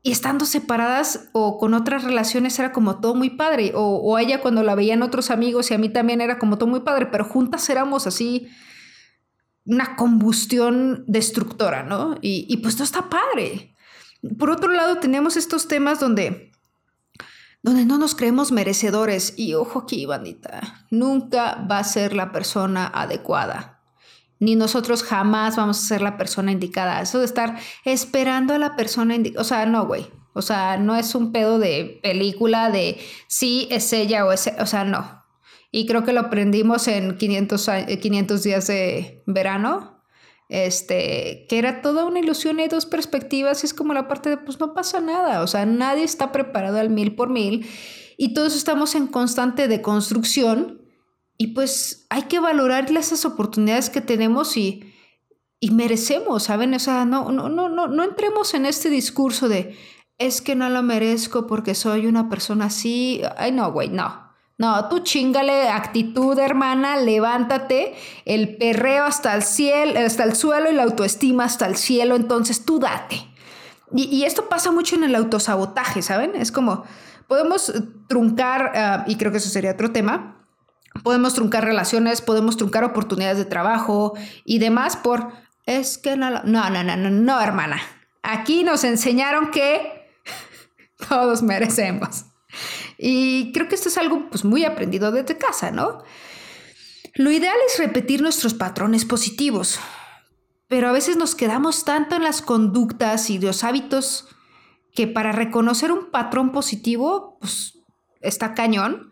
Y 0.02 0.12
estando 0.12 0.46
separadas 0.46 1.30
o 1.34 1.58
con 1.58 1.74
otras 1.74 2.04
relaciones 2.04 2.58
era 2.58 2.72
como 2.72 3.00
todo 3.00 3.16
muy 3.16 3.32
padre. 3.32 3.74
O, 3.76 3.98
o 3.98 4.18
ella 4.18 4.42
cuando 4.42 4.64
la 4.64 4.76
veían 4.76 5.04
otros 5.04 5.30
amigos 5.30 5.72
y 5.72 5.74
a 5.74 5.78
mí 5.78 5.90
también 5.90 6.22
era 6.22 6.40
como 6.40 6.58
todo 6.58 6.70
muy 6.70 6.82
padre, 6.82 7.08
pero 7.08 7.26
juntas 7.26 7.70
éramos 7.70 8.08
así 8.08 8.48
una 9.70 9.96
combustión 9.96 11.04
destructora, 11.08 11.84
¿no? 11.84 12.18
Y, 12.22 12.58
pues 12.58 12.78
no 12.80 12.84
está 12.84 13.08
padre. 13.08 13.76
Por 14.38 14.50
otro 14.50 14.72
lado, 14.74 14.98
tenemos 14.98 15.38
estos 15.38 15.68
temas 15.68 16.00
donde, 16.00 16.52
donde 17.62 17.86
no 17.86 18.00
nos 18.00 18.16
creemos 18.16 18.52
merecedores. 18.52 19.36
Y 19.38 19.54
ojo 19.54 19.80
aquí, 19.80 20.08
bandita, 20.08 20.86
nunca 20.90 21.68
va 21.70 21.78
a 21.78 21.84
ser 21.84 22.14
la 22.14 22.32
persona 22.32 22.88
adecuada. 22.88 23.79
Ni 24.40 24.56
nosotros 24.56 25.04
jamás 25.04 25.58
vamos 25.58 25.80
a 25.80 25.88
ser 25.88 26.02
la 26.02 26.18
persona 26.18 26.52
indicada. 26.52 27.02
Eso 27.02 27.20
de 27.20 27.26
estar 27.26 27.58
esperando 27.86 28.54
a 28.54 28.58
la 28.58 28.76
persona 28.76 29.16
indicada. 29.16 29.42
O 29.42 29.46
sea, 29.46 29.66
no, 29.66 29.86
güey. 29.86 30.08
O 30.34 30.42
sea, 30.42 30.78
no 30.78 30.96
es 30.96 31.16
un 31.16 31.32
pedo 31.32 31.60
de 31.60 32.00
película 32.02 32.70
de 32.70 32.98
sí 33.28 33.68
es 33.72 33.92
ella 33.94 34.26
o 34.26 34.32
es. 34.32 34.50
O 34.60 34.66
sea, 34.66 34.86
no. 34.86 35.20
Y 35.72 35.86
creo 35.86 36.04
que 36.04 36.14
lo 36.14 36.22
aprendimos 36.22 36.88
en 36.88 37.18
500, 37.18 37.70
500 38.02 38.44
días 38.44 38.68
de 38.68 39.24
verano, 39.28 40.02
este, 40.50 41.46
que 41.48 41.60
era 41.60 41.82
toda 41.82 42.06
una 42.06 42.20
ilusión 42.20 42.60
y 42.60 42.68
dos 42.68 42.88
perspectivas, 42.88 43.64
y 43.64 43.68
es 43.68 43.76
como 43.76 43.94
la 43.94 44.08
parte 44.08 44.30
de, 44.30 44.38
pues 44.38 44.60
no 44.60 44.74
pasa 44.74 45.00
nada, 45.00 45.44
o 45.44 45.48
sea, 45.48 45.68
nadie 45.68 46.04
está 46.04 46.32
preparado 46.32 46.80
al 46.80 46.90
mil 46.90 47.16
por 47.16 47.30
mil, 47.30 47.68
y 48.18 48.34
todos 48.34 48.56
estamos 48.56 48.96
en 48.96 49.06
constante 49.06 49.68
deconstrucción, 49.68 50.82
y 51.42 51.48
pues 51.48 52.06
hay 52.10 52.24
que 52.24 52.42
valorar 52.42 52.92
esas 52.92 53.24
oportunidades 53.24 53.90
que 53.90 54.02
tenemos 54.02 54.58
y, 54.58 54.94
y 55.62 55.72
merecemos, 55.72 56.44
¿saben? 56.44 56.74
O 56.74 56.80
sea, 56.80 57.06
no, 57.06 57.32
no, 57.32 57.48
no, 57.48 57.70
no, 57.70 57.88
no 57.88 58.04
entremos 58.04 58.54
en 58.54 58.66
este 58.66 58.90
discurso 58.90 59.48
de, 59.48 59.78
es 60.18 60.42
que 60.42 60.56
no 60.56 60.70
lo 60.70 60.84
merezco 60.84 61.48
porque 61.48 61.76
soy 61.76 62.08
una 62.08 62.28
persona 62.28 62.66
así, 62.66 63.22
ay 63.38 63.54
no, 63.54 63.72
güey, 63.72 63.88
no. 63.88 64.28
No, 64.58 64.90
tú 64.90 65.00
chingale 65.00 65.70
actitud, 65.70 66.38
hermana, 66.38 66.98
levántate, 66.98 67.96
el 68.26 68.58
perreo 68.58 69.06
hasta 69.06 69.34
el 69.34 69.44
cielo, 69.44 69.98
hasta 69.98 70.26
el 70.26 70.36
suelo 70.36 70.70
y 70.70 70.76
la 70.76 70.84
autoestima 70.84 71.46
hasta 71.46 71.68
el 71.68 71.78
cielo, 71.78 72.18
entonces 72.18 72.66
tú 72.66 72.80
date. 72.80 73.26
Y, 73.96 74.24
esto 74.26 74.50
pasa 74.50 74.74
mucho 74.74 74.98
en 74.98 75.06
el 75.06 75.16
autosabotaje, 75.16 76.02
¿saben? 76.02 76.36
Es 76.36 76.52
como, 76.52 76.84
podemos 77.28 77.74
truncar, 78.10 78.74
ah, 78.76 79.06
y 79.08 79.16
creo 79.16 79.32
que 79.32 79.38
eso 79.38 79.50
sería 79.50 79.72
otro 79.72 79.92
tema, 79.94 80.39
podemos 81.04 81.34
truncar 81.34 81.64
relaciones, 81.64 82.22
podemos 82.22 82.58
truncar 82.58 82.84
oportunidades 82.84 83.38
de 83.38 83.46
trabajo 83.46 84.14
y 84.46 84.60
demás 84.60 84.98
por, 84.98 85.34
es 85.66 85.98
que 85.98 86.18
no, 86.18 86.30
no, 86.30 86.70
no, 86.70 86.84
no, 86.84 86.96
no, 86.96 87.10
no, 87.10 87.42
hermana. 87.42 87.82
Aquí 88.24 88.64
nos 88.64 88.84
enseñaron 88.84 89.52
que 89.52 90.12
todos 91.10 91.42
merecemos. 91.42 92.26
Y 92.98 93.52
creo 93.54 93.68
que 93.68 93.76
esto 93.76 93.90
es 93.90 93.98
algo 93.98 94.30
pues, 94.30 94.44
muy 94.44 94.66
aprendido 94.66 95.12
desde 95.12 95.38
casa, 95.38 95.72
¿no? 95.72 96.04
Lo 97.16 97.32
ideal 97.32 97.56
es 97.68 97.78
repetir 97.78 98.22
nuestros 98.22 98.54
patrones 98.54 99.06
positivos, 99.06 99.80
pero 100.68 100.88
a 100.88 100.92
veces 100.92 101.18
nos 101.18 101.36
quedamos 101.36 101.84
tanto 101.84 102.16
en 102.16 102.24
las 102.24 102.42
conductas 102.42 103.30
y 103.30 103.40
los 103.40 103.64
hábitos 103.64 104.28
que 104.94 105.08
para 105.08 105.32
reconocer 105.32 105.92
un 105.92 106.12
patrón 106.12 106.52
positivo, 106.52 107.38
pues 107.40 107.80
está 108.22 108.54
cañón. 108.54 109.12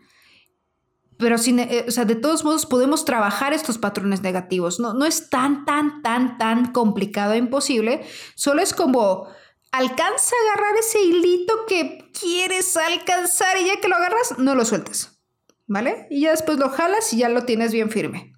Pero 1.17 1.38
sin, 1.38 1.60
eh, 1.60 1.86
o 1.88 1.91
sea, 1.91 2.06
de 2.06 2.15
todos 2.15 2.43
modos 2.43 2.65
podemos 2.65 3.06
trabajar 3.06 3.53
estos 3.53 3.77
patrones 3.77 4.21
negativos. 4.21 4.80
No, 4.80 4.93
no 4.93 5.06
es 5.06 5.30
tan, 5.30 5.65
tan, 5.65 6.01
tan, 6.01 6.38
tan 6.38 6.71
complicado 6.71 7.34
e 7.34 7.38
imposible. 7.38 8.06
Solo 8.36 8.62
es 8.62 8.73
como 8.73 9.27
alcanza 9.71 10.36
a 10.36 10.53
agarrar 10.53 10.77
ese 10.77 11.01
hilito 11.01 11.65
que 11.67 12.12
quieres 12.19 12.75
alcanzar 12.77 13.58
y 13.58 13.67
ya 13.67 13.80
que 13.80 13.88
lo 13.88 13.95
agarras, 13.95 14.38
no 14.38 14.56
lo 14.56 14.65
sueltes, 14.65 15.21
¿vale? 15.65 16.08
Y 16.10 16.21
ya 16.21 16.32
después 16.32 16.58
lo 16.58 16.69
jalas 16.69 17.12
y 17.13 17.17
ya 17.17 17.30
lo 17.30 17.45
tienes 17.45 17.71
bien 17.71 17.89
firme. 17.89 18.34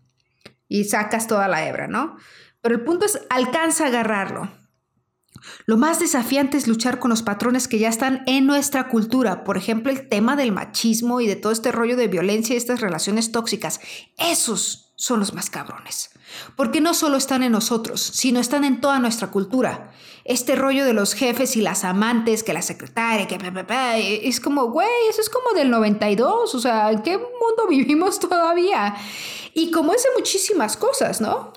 Y 0.67 0.85
sacas 0.85 1.27
toda 1.27 1.47
la 1.47 1.67
hebra, 1.67 1.87
¿no? 1.87 2.17
Pero 2.61 2.75
el 2.75 2.83
punto 2.83 3.05
es, 3.05 3.19
alcanza 3.29 3.85
a 3.85 3.87
agarrarlo. 3.87 4.58
Lo 5.65 5.77
más 5.77 5.99
desafiante 5.99 6.57
es 6.57 6.67
luchar 6.67 6.99
con 6.99 7.09
los 7.09 7.21
patrones 7.21 7.67
que 7.67 7.79
ya 7.79 7.89
están 7.89 8.23
en 8.27 8.45
nuestra 8.45 8.87
cultura. 8.87 9.43
Por 9.43 9.57
ejemplo, 9.57 9.91
el 9.91 10.07
tema 10.07 10.35
del 10.35 10.51
machismo 10.51 11.21
y 11.21 11.27
de 11.27 11.35
todo 11.35 11.51
este 11.51 11.71
rollo 11.71 11.95
de 11.95 12.07
violencia 12.07 12.53
y 12.53 12.57
estas 12.57 12.81
relaciones 12.81 13.31
tóxicas. 13.31 13.79
Esos 14.17 14.89
son 14.95 15.19
los 15.19 15.33
más 15.33 15.49
cabrones. 15.49 16.11
Porque 16.55 16.81
no 16.81 16.93
solo 16.93 17.17
están 17.17 17.41
en 17.41 17.53
nosotros, 17.53 18.01
sino 18.01 18.39
están 18.39 18.65
en 18.65 18.81
toda 18.81 18.99
nuestra 18.99 19.31
cultura. 19.31 19.91
Este 20.25 20.55
rollo 20.55 20.85
de 20.85 20.93
los 20.93 21.13
jefes 21.13 21.55
y 21.55 21.61
las 21.61 21.85
amantes, 21.85 22.43
que 22.43 22.53
la 22.53 22.61
secretaria, 22.61 23.25
que 23.25 23.37
es 24.23 24.39
como, 24.39 24.65
güey, 24.65 24.89
eso 25.09 25.21
es 25.21 25.29
como 25.29 25.53
del 25.55 25.71
92, 25.71 26.53
o 26.53 26.59
sea, 26.59 26.91
¿en 26.91 27.01
qué 27.01 27.17
mundo 27.17 27.67
vivimos 27.69 28.19
todavía? 28.19 28.95
Y 29.53 29.71
como 29.71 29.93
es 29.93 30.03
de 30.03 30.09
muchísimas 30.17 30.77
cosas, 30.77 31.21
¿no? 31.21 31.53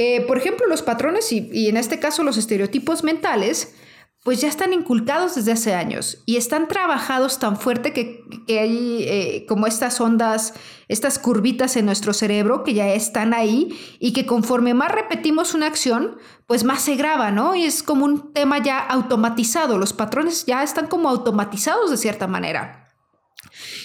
Eh, 0.00 0.20
por 0.28 0.38
ejemplo, 0.38 0.64
los 0.68 0.82
patrones 0.82 1.32
y, 1.32 1.68
en 1.68 1.76
este 1.76 1.98
caso 1.98 2.22
los 2.22 2.36
estereotipos 2.36 3.02
mentales, 3.02 3.74
pues 4.22 4.40
ya 4.40 4.46
están 4.46 4.72
inculcados 4.72 5.34
desde 5.34 5.50
hace 5.50 5.74
años 5.74 6.22
y 6.24 6.36
están 6.36 6.68
trabajados 6.68 7.40
tan 7.40 7.58
fuerte 7.58 7.92
que, 7.92 8.22
hay 8.48 9.04
eh, 9.08 9.46
como 9.48 9.66
estas 9.66 10.00
ondas, 10.00 10.54
estas 10.86 11.18
curvitas 11.18 11.76
en 11.76 11.86
nuestro 11.86 12.14
cerebro 12.14 12.62
que 12.62 12.74
ya 12.74 12.90
están 12.90 13.34
ahí 13.34 13.76
y 13.98 14.12
que 14.12 14.24
conforme 14.24 14.72
más 14.72 14.92
repetimos 14.92 15.54
una 15.54 15.66
acción, 15.66 16.18
pues 16.46 16.62
más 16.62 16.80
se 16.82 16.94
graba, 16.94 17.32
¿no? 17.32 17.56
Y 17.56 17.64
es 17.64 17.82
como 17.82 18.04
un 18.04 18.32
tema 18.32 18.62
ya 18.62 18.78
automatizado, 18.78 19.78
los 19.78 19.92
patrones 19.92 20.46
ya 20.46 20.62
están 20.62 20.86
como 20.86 21.08
automatizados 21.08 21.90
de 21.90 21.96
cierta 21.96 22.28
manera. 22.28 22.88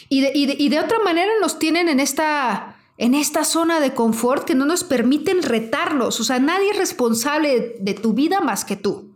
Y 0.10 0.22
de, 0.22 0.32
y 0.36 0.70
de 0.70 0.80
otra 0.80 1.00
manera 1.00 1.32
nos 1.42 1.58
tienen 1.58 1.90
en 1.90 2.00
esta 2.00 2.78
en 2.98 3.16
esta 3.16 3.44
zona 3.44 3.80
de 3.80 3.94
confort 3.94 4.46
que 4.46 4.56
no 4.56 4.66
nos 4.66 4.84
permiten 4.84 5.42
retarlos. 5.42 6.20
O 6.20 6.24
sea, 6.24 6.40
nadie 6.40 6.72
es 6.72 6.78
responsable 6.78 7.76
de 7.80 7.94
tu 7.94 8.14
vida 8.14 8.42
más 8.42 8.66
que 8.66 8.76
tú. 8.76 9.16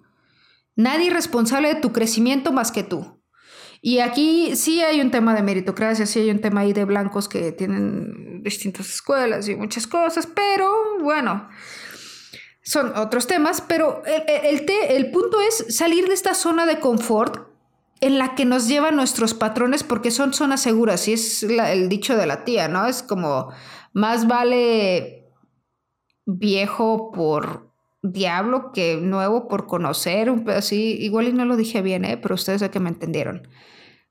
Nadie 0.75 1.07
es 1.07 1.13
responsable 1.13 1.73
de 1.73 1.81
tu 1.81 1.91
crecimiento 1.91 2.51
más 2.51 2.71
que 2.71 2.83
tú. 2.83 3.17
Y 3.81 3.99
aquí 3.99 4.55
sí 4.55 4.81
hay 4.81 5.01
un 5.01 5.11
tema 5.11 5.35
de 5.35 5.43
meritocracia, 5.43 6.05
sí 6.05 6.19
hay 6.19 6.31
un 6.31 6.41
tema 6.41 6.61
ahí 6.61 6.73
de 6.73 6.85
blancos 6.85 7.29
que 7.29 7.51
tienen 7.51 8.41
distintas 8.43 8.89
escuelas 8.89 9.47
y 9.47 9.55
muchas 9.55 9.85
cosas, 9.85 10.27
pero 10.27 10.99
bueno, 10.99 11.47
son 12.63 12.97
otros 12.97 13.27
temas, 13.27 13.61
pero 13.61 14.01
el, 14.05 14.65
el 14.89 15.11
punto 15.11 15.39
es 15.41 15.75
salir 15.75 16.07
de 16.07 16.15
esta 16.15 16.33
zona 16.33 16.65
de 16.65 16.79
confort 16.79 17.46
en 18.01 18.17
la 18.17 18.35
que 18.35 18.45
nos 18.45 18.67
llevan 18.67 18.95
nuestros 18.95 19.33
patrones 19.33 19.83
porque 19.83 20.11
son 20.11 20.33
zonas 20.33 20.61
seguras 20.61 21.07
y 21.07 21.13
es 21.13 21.43
el 21.43 21.89
dicho 21.89 22.15
de 22.15 22.25
la 22.25 22.43
tía, 22.43 22.67
¿no? 22.67 22.85
Es 22.85 23.03
como 23.03 23.51
más 23.93 24.27
vale 24.27 25.25
viejo 26.25 27.11
por 27.11 27.73
diablo 28.01 28.71
que 28.71 28.97
nuevo 28.97 29.47
por 29.47 29.65
conocer, 29.65 30.29
un 30.29 30.47
así, 30.49 30.97
igual 30.99 31.27
y 31.27 31.33
no 31.33 31.45
lo 31.45 31.55
dije 31.55 31.81
bien, 31.81 32.05
¿eh? 32.05 32.17
pero 32.17 32.35
ustedes 32.35 32.59
sé 32.59 32.69
que 32.69 32.79
me 32.79 32.89
entendieron. 32.89 33.47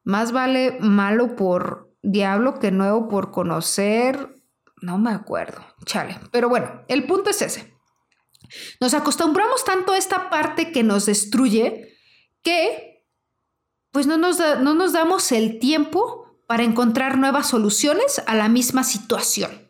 Más 0.02 0.32
vale 0.32 0.76
malo 0.80 1.36
por 1.36 1.92
diablo 2.02 2.58
que 2.58 2.70
nuevo 2.70 3.08
por 3.08 3.30
conocer, 3.30 4.34
no 4.82 4.98
me 4.98 5.10
acuerdo, 5.10 5.62
chale, 5.84 6.18
pero 6.30 6.48
bueno, 6.48 6.82
el 6.88 7.06
punto 7.06 7.30
es 7.30 7.42
ese. 7.42 7.74
Nos 8.80 8.94
acostumbramos 8.94 9.64
tanto 9.64 9.92
a 9.92 9.98
esta 9.98 10.30
parte 10.30 10.70
que 10.72 10.82
nos 10.82 11.06
destruye 11.06 11.96
que 12.42 12.95
pues 13.92 14.06
no 14.06 14.18
nos, 14.18 14.38
no 14.38 14.74
nos 14.74 14.92
damos 14.92 15.32
el 15.32 15.58
tiempo 15.58 16.26
para 16.46 16.62
encontrar 16.62 17.18
nuevas 17.18 17.48
soluciones 17.48 18.22
a 18.26 18.34
la 18.34 18.48
misma 18.48 18.84
situación. 18.84 19.66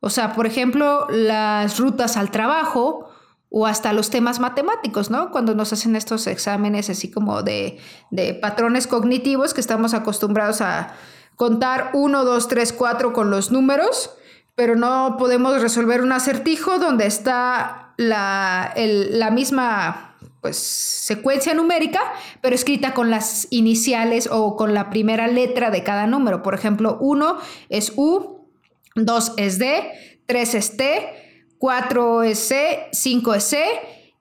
O 0.00 0.10
sea, 0.10 0.34
por 0.34 0.46
ejemplo, 0.46 1.06
las 1.10 1.78
rutas 1.78 2.16
al 2.16 2.30
trabajo 2.30 3.08
o 3.50 3.66
hasta 3.66 3.92
los 3.92 4.10
temas 4.10 4.40
matemáticos, 4.40 5.10
¿no? 5.10 5.30
Cuando 5.30 5.54
nos 5.54 5.72
hacen 5.72 5.96
estos 5.96 6.26
exámenes 6.26 6.90
así 6.90 7.10
como 7.10 7.42
de, 7.42 7.78
de 8.10 8.34
patrones 8.34 8.86
cognitivos 8.86 9.54
que 9.54 9.60
estamos 9.60 9.94
acostumbrados 9.94 10.60
a 10.60 10.94
contar 11.34 11.90
1, 11.94 12.24
2, 12.24 12.48
3, 12.48 12.72
4 12.72 13.12
con 13.12 13.30
los 13.30 13.50
números, 13.50 14.10
pero 14.54 14.76
no 14.76 15.16
podemos 15.18 15.60
resolver 15.62 16.02
un 16.02 16.12
acertijo 16.12 16.78
donde 16.78 17.06
está 17.06 17.94
la, 17.96 18.74
la 18.76 19.30
misma 19.30 20.07
pues, 20.40 20.56
secuencia 20.56 21.54
numérica, 21.54 22.00
pero 22.40 22.54
escrita 22.54 22.94
con 22.94 23.10
las 23.10 23.48
iniciales 23.50 24.28
o 24.30 24.56
con 24.56 24.74
la 24.74 24.90
primera 24.90 25.26
letra 25.26 25.70
de 25.70 25.82
cada 25.82 26.06
número. 26.06 26.42
Por 26.42 26.54
ejemplo, 26.54 26.98
1 27.00 27.38
es 27.68 27.92
U, 27.96 28.48
2 28.94 29.32
es 29.36 29.58
D, 29.58 29.90
3 30.26 30.54
es 30.54 30.76
T, 30.76 31.54
4 31.58 32.22
es 32.22 32.38
C, 32.38 32.86
5 32.92 33.34
es 33.34 33.44
C 33.44 33.64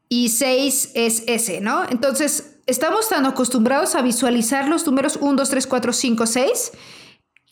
y 0.10 0.30
6 0.30 0.92
es 0.96 1.24
S, 1.28 1.62
¿no? 1.62 1.84
Entonces, 1.90 2.60
estamos 2.66 3.10
tan 3.10 3.26
acostumbrados 3.26 3.96
a 3.96 4.02
visualizar 4.02 4.68
los 4.68 4.86
números 4.86 5.18
1, 5.22 5.34
2, 5.34 5.50
3, 5.50 5.68
4, 5.68 5.94
5, 5.94 6.26
6 6.26 6.72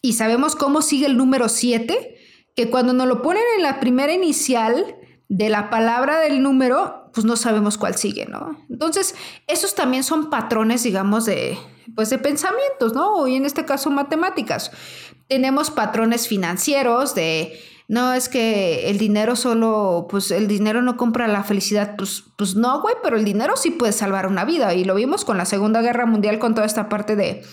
y 0.01 0.13
sabemos 0.13 0.56
cómo 0.56 0.82
sigue 0.82 1.08
el 1.08 1.17
número 1.17 1.49
7, 1.49 2.17
que 2.56 2.69
cuando 2.69 2.93
nos 2.93 3.08
lo 3.08 3.21
ponen 3.21 3.43
en 3.58 3.63
la 3.63 3.80
primera 3.80 4.13
inicial 4.13 4.95
de 5.30 5.49
la 5.49 5.69
palabra 5.69 6.19
del 6.19 6.43
número, 6.43 7.04
pues 7.15 7.25
no 7.25 7.38
sabemos 7.38 7.78
cuál 7.78 7.95
sigue, 7.95 8.25
¿no? 8.25 8.60
Entonces, 8.69 9.15
esos 9.47 9.73
también 9.73 10.04
son 10.04 10.30
patrones, 10.30 10.84
digamos, 10.84 11.25
de, 11.25 11.58
pues 11.95 12.10
de 12.10 12.17
pensamientos, 12.17 12.93
¿no? 12.93 13.25
Y 13.25 13.38
en 13.38 13.45
este 13.45 13.63
caso, 13.63 13.89
matemáticas. 13.89 14.69
Tenemos 15.30 15.71
patrones 15.71 16.28
financieros 16.28 17.15
de, 17.15 17.58
no, 17.88 18.13
es 18.13 18.28
que 18.28 18.89
el 18.89 18.97
dinero 18.97 19.38
solo, 19.38 20.08
pues 20.10 20.30
el 20.30 20.47
dinero 20.47 20.82
no 20.82 20.97
compra 20.97 21.30
la 21.30 21.45
felicidad, 21.45 21.95
pues, 21.97 22.25
pues 22.36 22.56
no, 22.56 22.82
güey, 22.82 22.95
pero 23.01 23.15
el 23.15 23.23
dinero 23.23 23.56
sí 23.56 23.71
puede 23.71 23.93
salvar 23.93 24.28
una 24.28 24.43
vida. 24.43 24.73
Y 24.73 24.84
lo 24.84 24.93
vimos 24.93 25.23
con 25.23 25.38
la 25.38 25.45
Segunda 25.45 25.82
Guerra 25.82 26.06
Mundial, 26.06 26.38
con 26.38 26.54
toda 26.54 26.67
esta 26.67 26.89
parte 26.89 27.15
de 27.15 27.43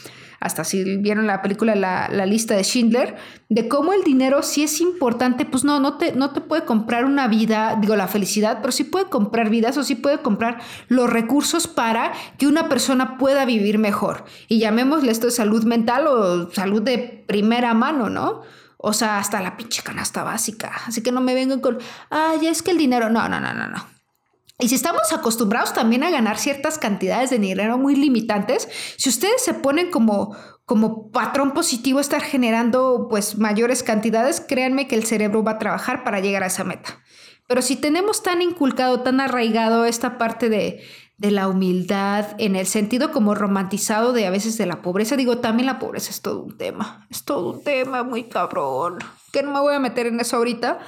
hasta 0.42 0.64
si 0.64 0.96
vieron 0.96 1.26
la 1.26 1.40
película 1.40 1.74
la, 1.74 2.26
lista 2.26 2.54
de 2.54 2.64
Schindler, 2.64 3.16
de 3.48 3.68
cómo 3.68 3.92
el 3.92 4.02
dinero 4.02 4.42
sí 4.42 4.62
es 4.62 4.80
importante, 4.80 5.44
pues 5.44 5.64
no, 5.64 5.80
no 5.80 5.98
te, 5.98 6.12
no 6.12 6.32
te 6.32 6.40
puede 6.40 6.64
comprar 6.64 7.04
una 7.04 7.28
vida, 7.28 7.78
digo 7.80 7.96
la 7.96 8.08
felicidad, 8.08 8.58
pero 8.60 8.72
sí 8.72 8.84
puede 8.84 9.06
comprar 9.06 9.50
vidas 9.50 9.76
o 9.76 9.82
sí 9.82 9.94
puede 9.94 10.18
comprar 10.18 10.60
los 10.88 11.08
recursos 11.08 11.66
para 11.66 12.12
que 12.38 12.46
una 12.46 12.68
persona 12.68 13.18
pueda 13.18 13.44
vivir 13.44 13.78
mejor. 13.78 14.24
Y 14.48 14.58
llamémosle 14.58 15.12
esto 15.12 15.26
de 15.26 15.32
salud 15.32 15.64
mental 15.64 16.06
o 16.06 16.50
salud 16.50 16.82
de 16.82 17.24
primera 17.26 17.74
mano, 17.74 18.10
¿no? 18.10 18.42
O 18.76 18.92
sea, 18.92 19.18
hasta 19.18 19.40
la 19.40 19.56
pinche 19.56 19.82
canasta 19.82 20.24
básica. 20.24 20.72
Así 20.86 21.02
que 21.02 21.12
no 21.12 21.20
me 21.20 21.34
vengan 21.34 21.60
con, 21.60 21.78
ay, 22.10 22.46
es 22.48 22.62
que 22.62 22.72
el 22.72 22.78
dinero, 22.78 23.10
no, 23.10 23.28
no, 23.28 23.40
no, 23.40 23.54
no, 23.54 23.68
no. 23.68 23.91
Y 24.62 24.68
si 24.68 24.76
estamos 24.76 25.12
acostumbrados 25.12 25.74
también 25.74 26.04
a 26.04 26.10
ganar 26.10 26.38
ciertas 26.38 26.78
cantidades 26.78 27.30
de 27.30 27.38
dinero 27.40 27.78
muy 27.78 27.96
limitantes, 27.96 28.68
si 28.96 29.08
ustedes 29.08 29.42
se 29.42 29.54
ponen 29.54 29.90
como, 29.90 30.36
como 30.64 31.10
patrón 31.10 31.50
positivo 31.50 31.98
estar 31.98 32.22
generando 32.22 33.08
pues 33.10 33.38
mayores 33.38 33.82
cantidades, 33.82 34.40
créanme 34.40 34.86
que 34.86 34.94
el 34.94 35.04
cerebro 35.04 35.42
va 35.42 35.52
a 35.52 35.58
trabajar 35.58 36.04
para 36.04 36.20
llegar 36.20 36.44
a 36.44 36.46
esa 36.46 36.62
meta. 36.62 37.02
Pero 37.48 37.60
si 37.60 37.74
tenemos 37.74 38.22
tan 38.22 38.40
inculcado, 38.40 39.00
tan 39.00 39.20
arraigado 39.20 39.84
esta 39.84 40.16
parte 40.16 40.48
de, 40.48 40.80
de 41.16 41.30
la 41.32 41.48
humildad, 41.48 42.36
en 42.38 42.54
el 42.54 42.68
sentido 42.68 43.10
como 43.10 43.34
romantizado 43.34 44.12
de 44.12 44.26
a 44.26 44.30
veces 44.30 44.56
de 44.58 44.66
la 44.66 44.80
pobreza, 44.80 45.16
digo, 45.16 45.38
también 45.38 45.66
la 45.66 45.80
pobreza 45.80 46.10
es 46.10 46.22
todo 46.22 46.40
un 46.40 46.56
tema, 46.56 47.08
es 47.10 47.24
todo 47.24 47.50
un 47.50 47.64
tema 47.64 48.04
muy 48.04 48.24
cabrón, 48.28 48.98
que 49.32 49.42
no 49.42 49.50
me 49.50 49.60
voy 49.60 49.74
a 49.74 49.80
meter 49.80 50.06
en 50.06 50.20
eso 50.20 50.36
ahorita 50.36 50.78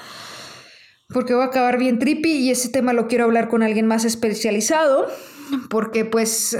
porque 1.09 1.35
va 1.35 1.45
a 1.45 1.47
acabar 1.47 1.79
bien 1.79 1.99
trippy 1.99 2.33
y 2.33 2.51
ese 2.51 2.69
tema 2.69 2.93
lo 2.93 3.09
quiero 3.09 3.25
hablar 3.25 3.49
con 3.49 3.63
alguien 3.63 3.87
más 3.87 4.05
especializado, 4.05 5.07
porque 5.71 6.05
pues 6.05 6.57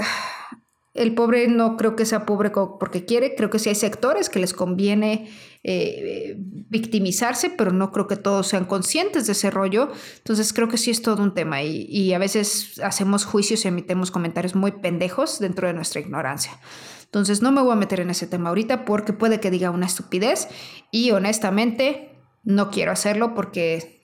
el 0.95 1.13
pobre 1.13 1.47
no 1.49 1.75
creo 1.75 1.95
que 1.95 2.05
sea 2.05 2.25
pobre 2.25 2.51
porque 2.79 3.05
quiere, 3.05 3.35
creo 3.35 3.49
que 3.49 3.59
sí 3.59 3.69
hay 3.69 3.75
sectores 3.75 4.29
que 4.29 4.39
les 4.39 4.53
conviene 4.53 5.29
eh, 5.63 6.35
victimizarse, 6.37 7.49
pero 7.49 7.71
no 7.71 7.91
creo 7.91 8.07
que 8.07 8.15
todos 8.15 8.47
sean 8.47 8.65
conscientes 8.65 9.25
de 9.25 9.33
ese 9.33 9.51
rollo, 9.51 9.89
entonces 10.17 10.53
creo 10.53 10.69
que 10.69 10.77
sí 10.77 10.91
es 10.91 11.01
todo 11.01 11.21
un 11.21 11.33
tema 11.33 11.63
y, 11.63 11.85
y 11.89 12.13
a 12.13 12.17
veces 12.17 12.79
hacemos 12.81 13.25
juicios 13.25 13.65
y 13.65 13.67
emitemos 13.67 14.09
comentarios 14.09 14.55
muy 14.55 14.71
pendejos 14.71 15.39
dentro 15.39 15.67
de 15.67 15.73
nuestra 15.73 15.99
ignorancia. 15.99 16.59
Entonces 17.03 17.41
no 17.41 17.51
me 17.51 17.61
voy 17.61 17.73
a 17.73 17.77
meter 17.77 17.99
en 17.99 18.09
ese 18.09 18.27
tema 18.27 18.49
ahorita 18.49 18.85
porque 18.85 19.13
puede 19.13 19.39
que 19.39 19.51
diga 19.51 19.71
una 19.71 19.85
estupidez 19.85 20.47
y 20.91 21.11
honestamente 21.11 22.19
no 22.43 22.69
quiero 22.69 22.91
hacerlo 22.91 23.33
porque 23.33 23.94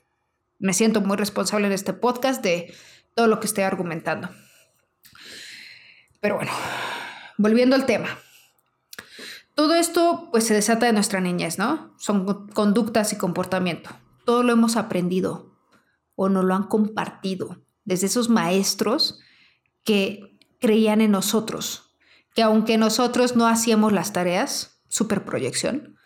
me 0.62 0.74
siento 0.74 1.02
muy 1.02 1.18
responsable 1.18 1.68
en 1.68 1.74
este 1.74 1.92
podcast 1.92 2.42
de 2.44 2.74
todo 3.16 3.28
lo 3.28 3.40
que 3.40 3.48
esté 3.48 3.64
argumentando. 3.64 4.30
Pero 6.22 6.36
bueno, 6.36 6.52
volviendo 7.38 7.76
al 7.76 7.86
tema. 7.86 8.20
Todo 9.56 9.74
esto 9.74 10.30
pues 10.32 10.46
se 10.46 10.54
desata 10.54 10.86
de 10.86 10.94
nuestra 10.94 11.20
niñez, 11.20 11.58
¿no? 11.58 11.94
Son 11.98 12.48
conductas 12.50 13.12
y 13.12 13.18
comportamiento. 13.18 13.90
Todo 14.24 14.44
lo 14.44 14.54
hemos 14.54 14.78
aprendido 14.78 15.58
o 16.16 16.30
nos 16.30 16.46
lo 16.46 16.54
han 16.54 16.64
compartido 16.64 17.62
desde 17.84 18.06
esos 18.06 18.30
maestros 18.30 19.20
que 19.84 20.38
creían 20.60 21.02
en 21.02 21.12
nosotros, 21.12 21.96
que 22.36 22.44
aunque 22.44 22.78
nosotros 22.78 23.36
no 23.36 23.48
hacíamos 23.48 23.92
las 23.92 24.14
tareas, 24.14 24.84
superproyección, 24.88 25.98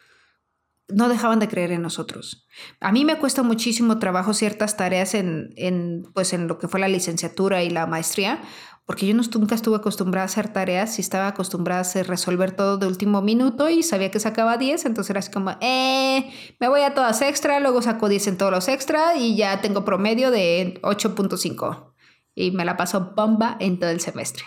no 0.88 1.10
dejaban 1.10 1.40
de 1.40 1.48
creer 1.48 1.72
en 1.72 1.82
nosotros. 1.82 2.48
A 2.80 2.92
mí 2.92 3.06
me 3.06 3.18
cuesta 3.18 3.44
muchísimo 3.44 4.00
trabajo 4.00 4.34
ciertas 4.34 4.78
tareas 4.78 5.14
en, 5.16 5.54
en, 5.56 6.04
pues 6.14 6.34
en 6.34 6.48
lo 6.48 6.60
que 6.60 6.68
fue 6.68 6.80
la 6.80 6.88
licenciatura 6.88 7.64
y 7.64 7.70
la 7.70 7.88
maestría, 7.88 8.42
porque 8.86 9.08
yo 9.08 9.16
nunca 9.16 9.56
estuve 9.56 9.78
acostumbrada 9.78 10.24
a 10.24 10.26
hacer 10.26 10.50
tareas 10.54 11.00
y 11.00 11.02
estaba 11.02 11.28
acostumbrada 11.28 11.82
a 11.82 12.04
resolver 12.04 12.52
todo 12.52 12.78
de 12.78 12.86
último 12.86 13.22
minuto 13.22 13.68
y 13.70 13.82
sabía 13.82 14.12
que 14.12 14.20
sacaba 14.20 14.58
10, 14.58 14.86
entonces 14.86 15.10
era 15.10 15.20
así 15.20 15.32
como, 15.32 15.58
eh, 15.60 16.32
me 16.60 16.70
voy 16.70 16.82
a 16.82 16.94
todas 16.94 17.22
extra, 17.24 17.60
luego 17.60 17.82
saco 17.82 18.08
10 18.08 18.28
en 18.28 18.38
todos 18.38 18.52
los 18.52 18.68
extra 18.68 19.18
y 19.18 19.36
ya 19.36 19.60
tengo 19.62 19.86
promedio 19.86 20.30
de 20.30 20.80
8.5 20.84 21.94
y 22.36 22.52
me 22.52 22.64
la 22.64 22.78
paso 22.78 23.14
bomba 23.16 23.58
en 23.60 23.80
todo 23.80 23.90
el 23.90 24.02
semestre. 24.02 24.44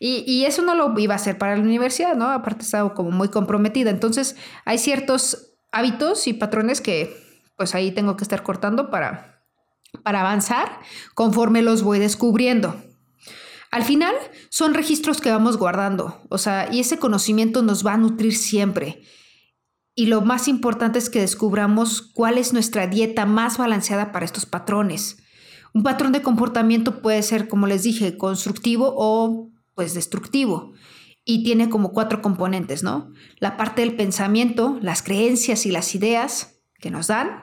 Y, 0.00 0.22
y, 0.26 0.44
eso 0.44 0.62
no 0.62 0.76
lo 0.76 0.96
iba 0.96 1.14
a 1.14 1.16
hacer 1.16 1.38
para 1.38 1.56
la 1.56 1.62
universidad, 1.62 2.14
¿no? 2.14 2.30
Aparte 2.30 2.64
estaba 2.64 2.94
como 2.94 3.10
muy 3.10 3.30
comprometida. 3.30 3.90
Entonces 3.90 4.36
hay 4.64 4.78
ciertos 4.78 5.47
hábitos 5.72 6.26
y 6.26 6.32
patrones 6.32 6.80
que 6.80 7.16
pues 7.56 7.74
ahí 7.74 7.90
tengo 7.90 8.16
que 8.16 8.24
estar 8.24 8.42
cortando 8.42 8.90
para, 8.90 9.44
para 10.02 10.20
avanzar 10.20 10.80
conforme 11.14 11.62
los 11.62 11.82
voy 11.82 11.98
descubriendo. 11.98 12.80
Al 13.70 13.84
final 13.84 14.14
son 14.48 14.74
registros 14.74 15.20
que 15.20 15.30
vamos 15.30 15.58
guardando, 15.58 16.22
o 16.30 16.38
sea, 16.38 16.68
y 16.72 16.80
ese 16.80 16.98
conocimiento 16.98 17.62
nos 17.62 17.84
va 17.86 17.94
a 17.94 17.98
nutrir 17.98 18.34
siempre. 18.34 19.02
Y 19.94 20.06
lo 20.06 20.22
más 20.22 20.48
importante 20.48 20.98
es 20.98 21.10
que 21.10 21.20
descubramos 21.20 22.00
cuál 22.00 22.38
es 22.38 22.52
nuestra 22.52 22.86
dieta 22.86 23.26
más 23.26 23.58
balanceada 23.58 24.12
para 24.12 24.24
estos 24.24 24.46
patrones. 24.46 25.18
Un 25.74 25.82
patrón 25.82 26.12
de 26.12 26.22
comportamiento 26.22 27.02
puede 27.02 27.22
ser, 27.22 27.48
como 27.48 27.66
les 27.66 27.82
dije, 27.82 28.16
constructivo 28.16 28.94
o 28.96 29.50
pues 29.74 29.94
destructivo 29.94 30.72
y 31.30 31.42
tiene 31.42 31.68
como 31.68 31.92
cuatro 31.92 32.22
componentes, 32.22 32.82
¿no? 32.82 33.12
La 33.38 33.58
parte 33.58 33.82
del 33.82 33.94
pensamiento, 33.94 34.78
las 34.80 35.02
creencias 35.02 35.66
y 35.66 35.70
las 35.70 35.94
ideas 35.94 36.62
que 36.80 36.90
nos 36.90 37.08
dan. 37.08 37.42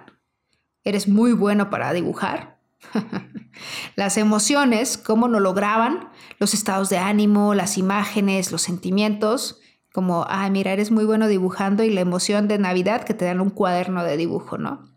Eres 0.83 1.07
muy 1.07 1.33
bueno 1.33 1.69
para 1.69 1.93
dibujar. 1.93 2.59
las 3.95 4.17
emociones, 4.17 4.97
cómo 4.97 5.27
nos 5.27 5.39
lo 5.39 5.53
graban, 5.53 6.09
los 6.39 6.55
estados 6.55 6.89
de 6.89 6.97
ánimo, 6.97 7.53
las 7.53 7.77
imágenes, 7.77 8.51
los 8.51 8.63
sentimientos, 8.63 9.59
como, 9.93 10.25
ay, 10.27 10.49
mira, 10.49 10.71
eres 10.73 10.89
muy 10.89 11.05
bueno 11.05 11.27
dibujando 11.27 11.83
y 11.83 11.91
la 11.91 12.01
emoción 12.01 12.47
de 12.47 12.57
Navidad 12.57 13.03
que 13.03 13.13
te 13.13 13.25
dan 13.25 13.39
un 13.39 13.51
cuaderno 13.51 14.03
de 14.03 14.17
dibujo, 14.17 14.57
¿no? 14.57 14.94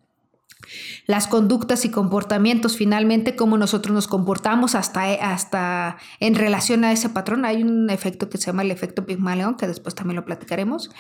Las 1.07 1.27
conductas 1.27 1.85
y 1.85 1.91
comportamientos, 1.91 2.77
finalmente 2.77 3.37
cómo 3.37 3.57
nosotros 3.57 3.95
nos 3.95 4.09
comportamos 4.09 4.75
hasta, 4.75 5.05
hasta 5.33 5.97
en 6.21 6.35
relación 6.35 6.85
a 6.85 6.93
ese 6.93 7.09
patrón. 7.09 7.45
Hay 7.45 7.63
un 7.63 7.89
efecto 7.91 8.29
que 8.29 8.39
se 8.39 8.47
llama 8.47 8.63
el 8.63 8.71
efecto 8.71 9.07
Pigmalión, 9.07 9.57
que 9.57 9.67
después 9.67 9.95
también 9.95 10.17
lo 10.17 10.25
platicaremos. 10.25 10.91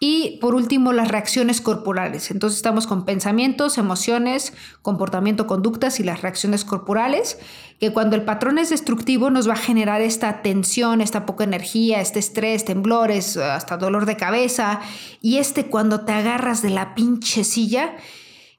Y 0.00 0.38
por 0.40 0.54
último, 0.54 0.92
las 0.92 1.08
reacciones 1.08 1.60
corporales. 1.60 2.30
Entonces 2.30 2.56
estamos 2.56 2.86
con 2.86 3.04
pensamientos, 3.04 3.76
emociones, 3.76 4.54
comportamiento, 4.82 5.46
conductas 5.46 6.00
y 6.00 6.04
las 6.04 6.22
reacciones 6.22 6.64
corporales, 6.64 7.38
que 7.78 7.92
cuando 7.92 8.16
el 8.16 8.22
patrón 8.22 8.58
es 8.58 8.70
destructivo 8.70 9.30
nos 9.30 9.48
va 9.48 9.52
a 9.52 9.56
generar 9.56 10.00
esta 10.00 10.42
tensión, 10.42 11.00
esta 11.00 11.26
poca 11.26 11.44
energía, 11.44 12.00
este 12.00 12.18
estrés, 12.18 12.64
temblores, 12.64 13.36
hasta 13.36 13.76
dolor 13.76 14.06
de 14.06 14.16
cabeza. 14.16 14.80
Y 15.20 15.36
este 15.36 15.66
cuando 15.66 16.00
te 16.00 16.12
agarras 16.12 16.62
de 16.62 16.70
la 16.70 16.94
pinche 16.94 17.44
silla, 17.44 17.96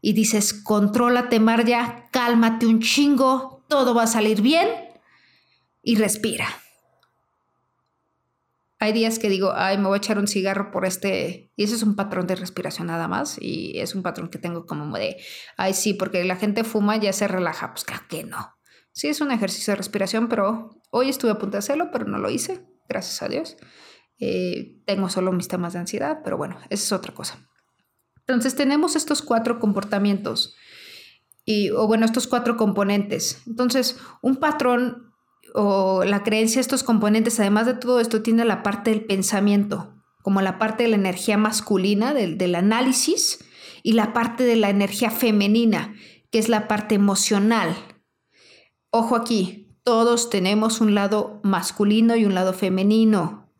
y 0.02 0.14
dices, 0.14 0.54
contrólate 0.54 1.40
Marja, 1.40 2.08
cálmate 2.12 2.66
un 2.66 2.82
chingo, 2.82 3.64
todo 3.68 3.94
va 3.94 4.04
a 4.04 4.08
salir 4.08 4.42
bien 4.42 4.68
y 5.82 5.96
respira. 5.96 6.48
hay 8.82 8.94
días 8.94 9.20
que 9.20 9.28
digo, 9.28 9.52
ay, 9.54 9.78
me 9.78 9.88
voy 9.88 9.96
a 9.96 9.98
echar 9.98 10.18
un 10.18 10.28
cigarro 10.28 10.72
por 10.72 10.86
este, 10.86 11.52
y 11.58 11.64
ese 11.64 11.76
es 11.76 11.84
un 11.84 11.98
patrón 11.98 12.28
de 12.28 12.36
respiración 12.36 12.88
nada 12.88 13.10
más, 13.10 13.38
y 13.40 13.78
es 13.78 13.94
un 13.94 14.04
patrón 14.04 14.30
que 14.30 14.40
tengo 14.40 14.66
como 14.66 14.98
de, 14.98 15.18
ay, 15.58 15.74
sí, 15.74 15.94
porque 15.94 16.24
la 16.24 16.38
gente 16.38 16.64
fuma 16.64 16.96
ya 16.96 17.12
se 17.12 17.28
relaja, 17.28 17.74
pues 17.74 17.84
claro 17.84 18.06
que 18.08 18.24
no. 18.24 18.56
Sí, 18.94 19.08
es 19.08 19.20
un 19.20 19.32
ejercicio 19.32 19.74
de 19.74 19.78
respiración, 19.78 20.30
pero 20.30 20.82
hoy 20.92 21.10
estuve 21.10 21.32
a 21.32 21.38
punto 21.38 21.54
de 21.54 21.60
hacerlo, 21.60 21.90
pero 21.92 22.06
no 22.06 22.20
lo 22.20 22.30
hice, 22.30 22.66
gracias 22.88 23.22
a 23.22 23.28
Dios. 23.28 23.58
Eh, 24.18 24.82
tengo 24.86 25.10
solo 25.10 25.34
mis 25.34 25.50
temas 25.50 25.74
de 25.74 25.80
ansiedad, 25.80 26.20
pero 26.24 26.38
bueno, 26.38 26.58
esa 26.70 26.84
es 26.84 26.92
otra 26.94 27.14
cosa. 27.14 27.49
Entonces 28.34 28.56
tenemos 28.56 28.96
estos 28.96 29.22
cuatro 29.22 29.60
comportamientos, 29.60 30.56
y, 31.46 31.72
o 31.72 31.88
bueno, 31.88 32.06
estos 32.06 32.28
cuatro 32.28 32.58
componentes. 32.58 33.42
Entonces, 33.48 33.98
un 34.22 34.36
patrón 34.36 35.12
o 35.56 36.04
la 36.04 36.24
creencia, 36.24 36.62
estos 36.62 36.84
componentes, 36.84 37.40
además 37.40 37.66
de 37.66 37.74
todo 37.74 38.00
esto, 38.00 38.22
tiene 38.22 38.46
la 38.46 38.62
parte 38.62 38.92
del 38.92 39.06
pensamiento, 39.06 39.96
como 40.22 40.42
la 40.42 40.60
parte 40.60 40.84
de 40.84 40.90
la 40.90 40.96
energía 40.96 41.38
masculina, 41.38 42.14
del, 42.14 42.38
del 42.38 42.54
análisis, 42.54 43.40
y 43.82 43.94
la 43.94 44.14
parte 44.14 44.44
de 44.44 44.58
la 44.58 44.70
energía 44.70 45.10
femenina, 45.10 45.96
que 46.30 46.38
es 46.38 46.50
la 46.50 46.68
parte 46.68 46.94
emocional. 46.94 47.76
Ojo 48.92 49.16
aquí, 49.16 49.76
todos 49.84 50.30
tenemos 50.30 50.82
un 50.82 50.94
lado 50.94 51.40
masculino 51.44 52.16
y 52.16 52.26
un 52.26 52.36
lado 52.36 52.54
femenino. 52.54 53.52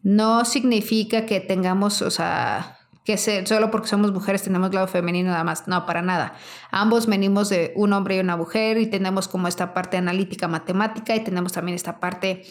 No 0.00 0.44
significa 0.44 1.26
que 1.26 1.40
tengamos, 1.40 2.02
o 2.02 2.10
sea, 2.12 2.75
que 3.06 3.16
solo 3.16 3.70
porque 3.70 3.86
somos 3.88 4.12
mujeres 4.12 4.42
tenemos 4.42 4.74
lado 4.74 4.88
femenino 4.88 5.30
nada 5.30 5.44
más. 5.44 5.68
No, 5.68 5.86
para 5.86 6.02
nada. 6.02 6.34
Ambos 6.72 7.06
venimos 7.06 7.48
de 7.48 7.72
un 7.76 7.92
hombre 7.92 8.16
y 8.16 8.18
una 8.18 8.36
mujer 8.36 8.78
y 8.78 8.88
tenemos 8.88 9.28
como 9.28 9.46
esta 9.46 9.72
parte 9.72 9.96
analítica 9.96 10.48
matemática 10.48 11.14
y 11.14 11.22
tenemos 11.22 11.52
también 11.52 11.76
esta 11.76 12.00
parte 12.00 12.42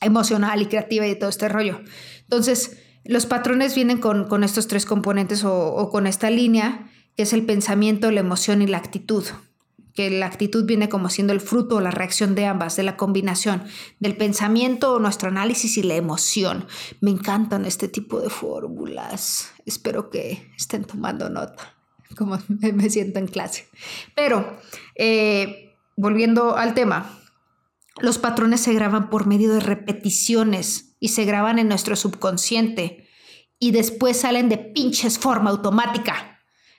emocional 0.00 0.60
y 0.60 0.66
creativa 0.66 1.06
y 1.06 1.16
todo 1.16 1.30
este 1.30 1.48
rollo. 1.48 1.80
Entonces, 2.22 2.82
los 3.04 3.26
patrones 3.26 3.76
vienen 3.76 3.98
con, 3.98 4.42
estos 4.42 4.66
tres 4.66 4.84
componentes 4.84 5.44
o 5.44 5.88
con 5.92 6.08
esta 6.08 6.28
línea, 6.28 6.90
que 7.16 7.22
es 7.22 7.32
el 7.32 7.46
pensamiento, 7.46 8.10
la 8.10 8.20
emoción 8.20 8.62
y 8.62 8.66
la 8.66 8.78
actitud 8.78 9.24
que 9.94 10.10
la 10.10 10.26
actitud 10.26 10.64
viene 10.64 10.88
como 10.88 11.08
siendo 11.08 11.32
el 11.32 11.40
fruto 11.40 11.76
o 11.76 11.80
la 11.80 11.90
reacción 11.90 12.34
de 12.34 12.46
ambas, 12.46 12.76
de 12.76 12.82
la 12.82 12.96
combinación 12.96 13.64
del 14.00 14.16
pensamiento, 14.16 14.98
nuestro 14.98 15.28
análisis 15.28 15.76
y 15.76 15.82
la 15.82 15.94
emoción. 15.94 16.66
Me 17.00 17.10
encantan 17.10 17.64
este 17.64 17.88
tipo 17.88 18.20
de 18.20 18.28
fórmulas. 18.28 19.52
Espero 19.64 20.10
que 20.10 20.50
estén 20.56 20.84
tomando 20.84 21.30
nota, 21.30 21.76
como 22.16 22.38
me 22.48 22.90
siento 22.90 23.20
en 23.20 23.28
clase. 23.28 23.68
Pero, 24.16 24.58
eh, 24.96 25.76
volviendo 25.96 26.56
al 26.56 26.74
tema, 26.74 27.20
los 28.00 28.18
patrones 28.18 28.60
se 28.60 28.74
graban 28.74 29.10
por 29.10 29.26
medio 29.26 29.52
de 29.52 29.60
repeticiones 29.60 30.96
y 30.98 31.08
se 31.08 31.24
graban 31.24 31.60
en 31.60 31.68
nuestro 31.68 31.94
subconsciente 31.94 33.08
y 33.60 33.70
después 33.70 34.20
salen 34.20 34.48
de 34.48 34.58
pinches 34.58 35.18
forma 35.18 35.50
automática. 35.50 36.33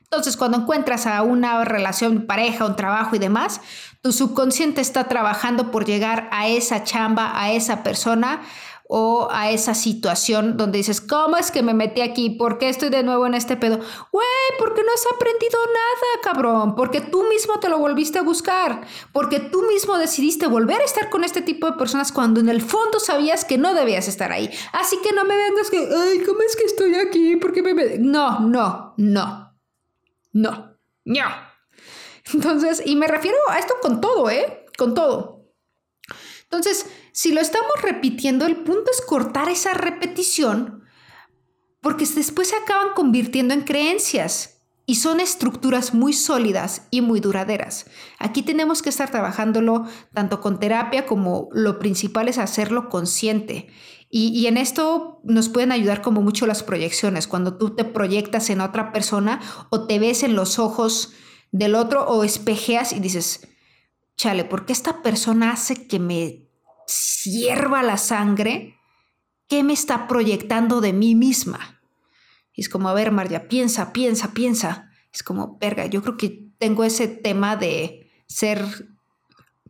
Entonces, 0.05 0.37
cuando 0.37 0.59
encuentras 0.59 1.07
a 1.07 1.21
una 1.23 1.65
relación 1.65 2.25
pareja, 2.25 2.65
un 2.65 2.75
trabajo 2.75 3.15
y 3.15 3.19
demás, 3.19 3.59
tu 4.01 4.11
subconsciente 4.11 4.81
está 4.81 5.05
trabajando 5.05 5.71
por 5.71 5.85
llegar 5.85 6.29
a 6.31 6.47
esa 6.47 6.83
chamba, 6.83 7.41
a 7.41 7.51
esa 7.51 7.83
persona 7.83 8.41
o 8.87 9.27
a 9.31 9.49
esa 9.49 9.73
situación 9.73 10.57
donde 10.57 10.77
dices, 10.77 11.01
¿cómo 11.01 11.37
es 11.37 11.49
que 11.49 11.63
me 11.63 11.73
metí 11.73 12.01
aquí? 12.01 12.29
¿Por 12.29 12.59
qué 12.59 12.69
estoy 12.69 12.89
de 12.89 13.03
nuevo 13.03 13.25
en 13.25 13.33
este 13.33 13.57
pedo? 13.57 13.79
Güey, 14.11 14.27
porque 14.59 14.83
no 14.83 14.89
has 14.93 15.05
aprendido 15.13 15.57
nada, 15.65 16.21
cabrón. 16.21 16.75
Porque 16.75 17.01
tú 17.01 17.23
mismo 17.23 17.59
te 17.59 17.69
lo 17.69 17.79
volviste 17.79 18.19
a 18.19 18.23
buscar. 18.23 18.81
Porque 19.11 19.39
tú 19.39 19.63
mismo 19.63 19.97
decidiste 19.97 20.47
volver 20.47 20.81
a 20.81 20.85
estar 20.85 21.09
con 21.09 21.23
este 21.23 21.41
tipo 21.41 21.65
de 21.65 21.77
personas 21.77 22.11
cuando 22.11 22.39
en 22.39 22.49
el 22.49 22.61
fondo 22.61 22.99
sabías 22.99 23.43
que 23.43 23.57
no 23.57 23.73
debías 23.73 24.07
estar 24.07 24.31
ahí. 24.31 24.51
Así 24.71 24.97
que 25.03 25.13
no 25.13 25.25
me 25.25 25.35
vengas 25.35 25.71
que, 25.71 25.77
ay, 25.79 26.23
¿cómo 26.23 26.41
es 26.41 26.55
que 26.55 26.65
estoy 26.65 26.93
aquí? 26.95 27.37
¿Por 27.37 27.53
qué 27.53 27.63
me... 27.63 27.97
No, 27.97 28.41
no, 28.41 28.93
no. 28.97 29.44
No, 30.35 30.77
no. 31.05 31.23
Entonces, 32.33 32.83
y 32.85 32.97
me 32.97 33.07
refiero 33.07 33.37
a 33.49 33.57
esto 33.57 33.75
con 33.81 34.01
todo, 34.01 34.29
¿eh? 34.29 34.65
Con 34.77 34.93
todo. 34.93 35.45
Entonces, 36.43 36.85
si 37.13 37.31
lo 37.31 37.39
estamos 37.39 37.81
repitiendo, 37.81 38.45
el 38.45 38.57
punto 38.57 38.91
es 38.91 39.01
cortar 39.01 39.47
esa 39.47 39.73
repetición 39.73 40.83
porque 41.79 42.05
después 42.05 42.49
se 42.49 42.57
acaban 42.57 42.89
convirtiendo 42.95 43.53
en 43.53 43.61
creencias 43.61 44.63
y 44.85 44.95
son 44.95 45.21
estructuras 45.21 45.93
muy 45.93 46.11
sólidas 46.11 46.87
y 46.91 46.99
muy 46.99 47.21
duraderas. 47.21 47.85
Aquí 48.19 48.41
tenemos 48.41 48.81
que 48.81 48.89
estar 48.89 49.09
trabajándolo 49.11 49.87
tanto 50.13 50.41
con 50.41 50.59
terapia 50.59 51.05
como 51.05 51.47
lo 51.53 51.79
principal 51.79 52.27
es 52.27 52.39
hacerlo 52.39 52.89
consciente 52.89 53.69
y, 54.17 54.47
en 54.47 54.55
esto 54.55 55.19
nos 55.25 55.49
pueden 55.49 55.73
ayudar 55.73 56.01
como 56.01 56.21
mucho 56.21 56.47
las 56.47 56.63
proyecciones, 56.63 57.27
cuando 57.27 57.57
tú 57.57 57.75
te 57.75 57.83
proyectas 57.83 58.49
en 58.49 58.61
otra 58.61 58.93
persona 58.93 59.41
o 59.71 59.87
te 59.87 59.99
ves 59.99 60.23
en 60.23 60.35
los 60.35 60.57
ojos 60.57 61.11
del 61.51 61.75
otro 61.75 62.07
o 62.07 62.23
espejeas 62.23 62.93
y 62.93 63.01
dices, 63.01 63.45
chale, 64.15 64.45
¿por 64.45 64.65
qué 64.65 64.71
esta 64.71 65.01
persona 65.01 65.51
hace 65.51 65.85
que 65.87 65.99
me 65.99 66.47
sierva 66.87 67.83
la 67.83 67.97
sangre? 67.97 68.77
¿Qué 69.49 69.63
me 69.63 69.73
está 69.73 70.07
proyectando 70.07 70.79
de 70.79 70.93
mí 70.93 71.13
misma? 71.13 71.81
Es 72.53 72.69
como, 72.69 72.87
a 72.87 72.93
ver, 72.93 73.11
María, 73.11 73.49
piensa, 73.49 73.91
piensa, 73.91 74.33
piensa. 74.33 74.91
Es 75.11 75.23
como, 75.23 75.57
verga, 75.59 75.87
yo 75.87 76.01
creo 76.01 76.15
que 76.15 76.47
tengo 76.57 76.85
ese 76.85 77.09
tema 77.09 77.57
de 77.57 78.09
ser 78.27 78.63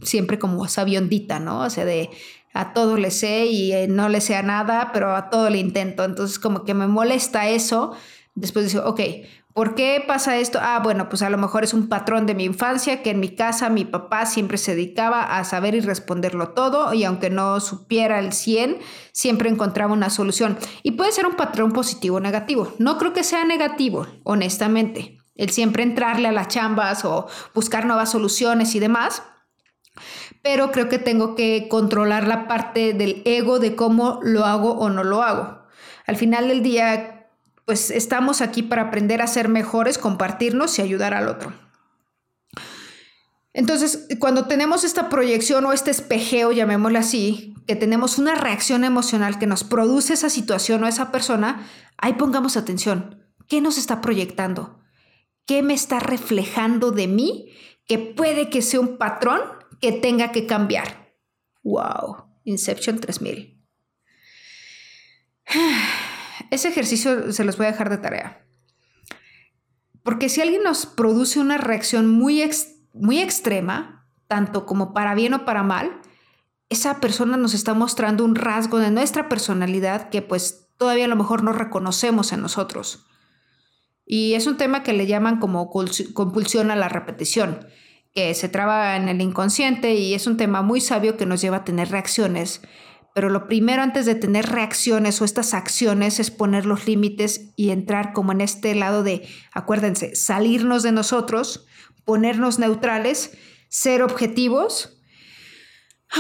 siempre 0.04 0.38
como 0.38 0.68
sabiondita, 0.68 1.40
¿no? 1.40 1.62
O 1.62 1.70
sea, 1.72 1.84
de 1.84 2.12
a 2.56 2.72
todo 2.72 2.96
le 2.96 3.12
sé 3.12 3.48
y 3.48 3.74
eh, 3.74 3.88
no 3.88 4.08
le 4.08 4.22
sé 4.22 4.36
a 4.36 4.42
nada, 4.42 4.92
pero 4.94 5.14
a 5.14 5.30
todo 5.30 5.50
le 5.50 5.58
intento. 5.58 6.06
Entonces 6.06 6.40
como 6.40 6.64
que 6.64 6.74
me 6.74 6.88
molesta 6.88 7.50
eso. 7.50 7.92
Después 8.34 8.72
digo, 8.72 8.86
ok, 8.86 9.02
¿por 9.54 9.76
qué 9.76 10.02
pasa 10.08 10.38
esto? 10.38 10.60
Ah, 10.62 10.80
bueno, 10.82 11.10
pues 11.10 11.22
a 11.22 11.30
lo 11.30 11.38
mejor 11.38 11.66
es 11.66 11.74
un 11.74 11.90
patrón 11.90 12.26
de 12.26 12.34
mi 12.34 12.46
infancia 12.46 13.04
que 13.04 13.10
en 13.10 13.20
mi 13.20 13.36
casa 13.36 13.70
mi 13.70 13.84
papá 13.84 14.26
siempre 14.26 14.58
se 14.58 14.74
dedicaba 14.74 15.38
a 15.38 15.44
saber 15.44 15.76
y 15.76 15.82
responderlo 15.82 16.52
todo 16.52 16.94
y 16.94 17.04
aunque 17.04 17.30
no 17.30 17.60
supiera 17.60 18.20
el 18.20 18.32
100, 18.32 18.78
siempre 19.12 19.50
encontraba 19.50 19.92
una 19.92 20.10
solución. 20.10 20.58
Y 20.82 20.92
puede 20.92 21.12
ser 21.12 21.26
un 21.26 21.36
patrón 21.36 21.74
positivo 21.74 22.18
o 22.18 22.22
negativo. 22.22 22.74
No 22.80 22.98
creo 22.98 23.12
que 23.12 23.26
sea 23.26 23.44
negativo, 23.44 24.08
honestamente. 24.24 25.18
El 25.36 25.50
siempre 25.50 25.84
entrarle 25.84 26.30
a 26.30 26.32
las 26.32 26.48
chambas 26.48 27.04
o 27.04 27.28
buscar 27.54 27.86
nuevas 27.86 28.12
soluciones 28.12 28.74
y 28.76 28.80
demás 28.80 29.24
pero 30.46 30.72
creo 30.72 30.90
que 30.90 31.00
tengo 31.00 31.34
que 31.34 31.68
controlar 31.68 32.28
la 32.28 32.48
parte 32.48 32.94
del 32.94 33.24
ego 33.26 33.58
de 33.58 33.76
cómo 33.76 34.20
lo 34.22 34.46
hago 34.46 34.74
o 34.74 34.92
no 34.92 35.04
lo 35.04 35.24
hago. 35.24 35.66
Al 36.06 36.18
final 36.18 36.50
del 36.50 36.62
día, 36.62 37.32
pues 37.66 37.90
estamos 37.90 38.42
aquí 38.42 38.62
para 38.62 38.84
aprender 38.84 39.24
a 39.24 39.28
ser 39.28 39.50
mejores, 39.50 39.98
compartirnos 39.98 40.78
y 40.78 40.84
ayudar 40.84 41.16
al 41.16 41.30
otro. 41.30 41.52
Entonces, 43.54 44.06
cuando 44.20 44.46
tenemos 44.46 44.84
esta 44.84 45.10
proyección 45.10 45.66
o 45.66 45.74
este 45.74 45.90
espejeo, 45.90 46.52
llamémoslo 46.52 47.00
así, 47.00 47.56
que 47.66 47.76
tenemos 47.76 48.20
una 48.20 48.36
reacción 48.36 48.84
emocional 48.84 49.40
que 49.40 49.48
nos 49.48 49.64
produce 49.64 50.14
esa 50.14 50.30
situación 50.30 50.84
o 50.84 50.88
esa 50.88 51.12
persona, 51.12 51.66
ahí 51.98 52.14
pongamos 52.14 52.56
atención. 52.56 53.26
¿Qué 53.48 53.62
nos 53.62 53.80
está 53.80 54.00
proyectando? 54.00 54.80
¿Qué 55.48 55.64
me 55.64 55.74
está 55.74 56.00
reflejando 56.00 56.92
de 56.92 57.08
mí? 57.08 57.50
Que 57.88 57.98
puede 57.98 58.52
que 58.52 58.62
sea 58.62 58.80
un 58.80 58.98
patrón 59.00 59.55
que 59.82 59.92
tenga 59.92 60.32
que 60.32 60.46
cambiar. 60.46 61.14
Wow, 61.64 62.26
Inception 62.44 63.00
3000. 63.00 63.64
Ese 66.52 66.68
ejercicio 66.68 67.32
se 67.32 67.44
los 67.44 67.58
voy 67.58 67.68
a 67.68 67.72
dejar 67.72 67.90
de 67.90 67.98
tarea. 67.98 68.46
Porque 70.04 70.30
si 70.30 70.42
alguien 70.42 70.64
nos 70.64 70.86
produce 70.86 71.40
una 71.40 71.58
reacción 71.58 72.08
muy, 72.08 72.48
muy 72.94 73.20
extrema, 73.20 74.08
tanto 74.28 74.66
como 74.66 74.94
para 74.94 75.16
bien 75.16 75.34
o 75.34 75.46
para 75.46 75.64
mal, 75.64 76.02
esa 76.70 77.00
persona 77.00 77.38
nos 77.38 77.54
está 77.54 77.74
mostrando 77.74 78.24
un 78.24 78.36
rasgo 78.36 78.78
de 78.78 78.92
nuestra 78.92 79.30
personalidad 79.30 80.10
que 80.10 80.22
pues 80.22 80.70
todavía 80.78 81.06
a 81.06 81.10
lo 81.10 81.16
mejor 81.16 81.44
no 81.44 81.54
reconocemos 81.54 82.34
en 82.34 82.42
nosotros. 82.42 83.08
Y 84.06 84.34
es 84.34 84.46
un 84.46 84.58
tema 84.58 84.84
que 84.84 84.94
le 84.94 85.08
llaman 85.08 85.40
como 85.40 85.72
compulsión 85.72 86.70
a 86.70 86.76
la 86.76 86.90
repetición 86.90 87.66
que 88.16 88.34
se 88.34 88.48
traba 88.48 88.96
en 88.96 89.10
el 89.10 89.22
inconsciente 89.22 89.94
y 89.94 90.14
es 90.14 90.26
un 90.26 90.38
tema 90.38 90.62
muy 90.62 90.80
sabio 90.80 91.18
que 91.18 91.26
nos 91.26 91.42
lleva 91.42 91.58
a 91.58 91.66
tener 91.66 91.90
reacciones. 91.90 92.62
Pero 93.14 93.30
lo 93.30 93.48
primero 93.48 93.82
antes 93.82 94.06
de 94.06 94.16
tener 94.16 94.46
reacciones 94.46 95.22
o 95.22 95.26
estas 95.26 95.54
acciones 95.54 96.22
es 96.22 96.32
poner 96.32 96.66
los 96.66 96.88
límites 96.88 97.52
y 97.58 97.72
entrar 97.72 98.14
como 98.14 98.32
en 98.32 98.40
este 98.40 98.74
lado 98.74 99.04
de, 99.04 99.28
acuérdense, 99.54 100.16
salirnos 100.16 100.82
de 100.82 100.94
nosotros, 100.94 101.66
ponernos 102.06 102.58
neutrales, 102.58 103.38
ser 103.70 104.02
objetivos. 104.02 104.98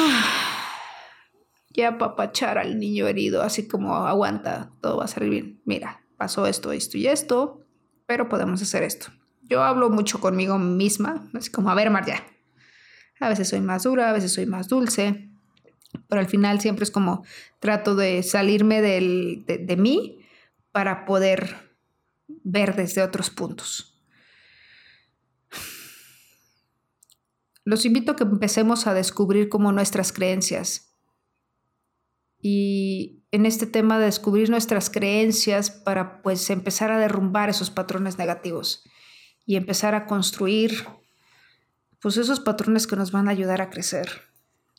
Ya 1.77 1.97
papachar 1.97 2.58
al 2.58 2.79
niño 2.79 3.05
herido, 3.05 3.41
así 3.41 3.67
como 3.67 3.95
aguanta, 3.95 4.71
todo 4.81 4.95
va 4.95 5.03
a 5.03 5.08
salir 5.10 5.29
bien. 5.29 5.62
Mira, 5.65 6.05
pasó 6.15 6.47
esto, 6.47 6.71
esto 6.71 6.97
y 6.97 7.08
esto, 7.08 7.65
pero 8.05 8.29
podemos 8.29 8.62
hacer 8.62 8.84
esto. 8.84 9.08
Yo 9.47 9.63
hablo 9.63 9.89
mucho 9.89 10.19
conmigo 10.19 10.58
misma, 10.58 11.29
así 11.34 11.51
como, 11.51 11.69
a 11.69 11.75
ver, 11.75 11.91
María, 11.91 12.23
a 13.19 13.29
veces 13.29 13.49
soy 13.49 13.62
más 13.62 13.84
dura, 13.84 14.10
a 14.10 14.13
veces 14.13 14.34
soy 14.34 14.45
más 14.45 14.67
dulce, 14.67 15.29
Pero 16.10 16.19
al 16.19 16.27
final 16.27 16.60
siempre 16.60 16.84
es 16.84 16.91
como 16.91 17.23
trato 17.60 17.95
de 17.95 18.21
salirme 18.21 18.81
de, 18.81 19.43
de 19.47 19.77
mí 19.77 20.19
para 20.71 21.05
poder 21.05 21.55
ver 22.27 22.75
desde 22.75 23.01
otros 23.01 23.29
puntos. 23.29 24.01
Los 27.63 27.86
invito 27.86 28.12
a 28.12 28.15
que 28.15 28.23
empecemos 28.23 28.88
a 28.88 28.93
descubrir 28.93 29.47
como 29.47 29.71
nuestras 29.71 30.12
creencias. 30.12 30.93
Y 32.41 33.23
en 33.31 33.45
este 33.45 33.65
tema 33.65 33.97
de 33.99 34.05
descubrir 34.05 34.49
nuestras 34.49 34.89
creencias 34.89 35.71
para 35.71 36.21
pues 36.21 36.49
empezar 36.49 36.91
a 36.91 36.99
derrumbar 36.99 37.49
esos 37.49 37.71
patrones 37.71 38.17
negativos 38.17 38.84
y 39.45 39.55
empezar 39.55 39.95
a 39.95 40.05
construir 40.05 40.86
pues 42.01 42.17
esos 42.17 42.39
patrones 42.39 42.88
que 42.88 42.95
nos 42.95 43.12
van 43.12 43.27
a 43.27 43.31
ayudar 43.31 43.62
a 43.62 43.69
crecer 43.69 44.10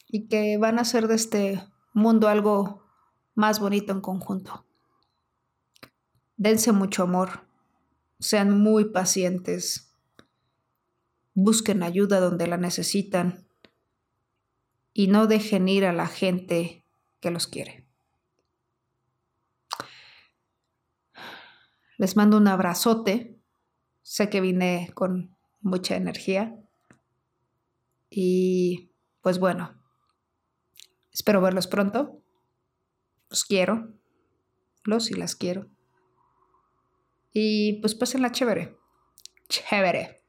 y 0.06 0.28
que 0.28 0.58
van 0.58 0.78
a 0.78 0.82
hacer 0.82 1.08
de 1.08 1.14
este 1.14 1.62
mundo 1.92 2.28
algo 2.28 2.84
más 3.34 3.60
bonito 3.60 3.92
en 3.92 4.00
conjunto. 4.00 4.66
Dense 6.36 6.72
mucho 6.72 7.04
amor, 7.04 7.46
sean 8.18 8.58
muy 8.60 8.86
pacientes, 8.86 9.94
busquen 11.34 11.82
ayuda 11.82 12.20
donde 12.20 12.46
la 12.46 12.56
necesitan 12.56 13.46
y 14.92 15.08
no 15.08 15.26
dejen 15.26 15.68
ir 15.68 15.84
a 15.84 15.92
la 15.92 16.06
gente 16.06 16.84
que 17.20 17.30
los 17.30 17.46
quiere. 17.46 17.86
Les 21.98 22.16
mando 22.16 22.36
un 22.36 22.48
abrazote. 22.48 23.35
Sé 24.08 24.30
que 24.30 24.40
vine 24.40 24.92
con 24.94 25.36
mucha 25.60 25.96
energía. 25.96 26.56
Y 28.08 28.92
pues 29.20 29.40
bueno, 29.40 29.82
espero 31.10 31.40
verlos 31.40 31.66
pronto. 31.66 32.22
Los 33.28 33.44
quiero. 33.44 33.92
Los 34.84 35.10
y 35.10 35.14
las 35.14 35.34
quiero. 35.34 35.66
Y 37.32 37.80
pues 37.80 38.14
la 38.14 38.30
chévere. 38.30 38.76
Chévere. 39.48 40.22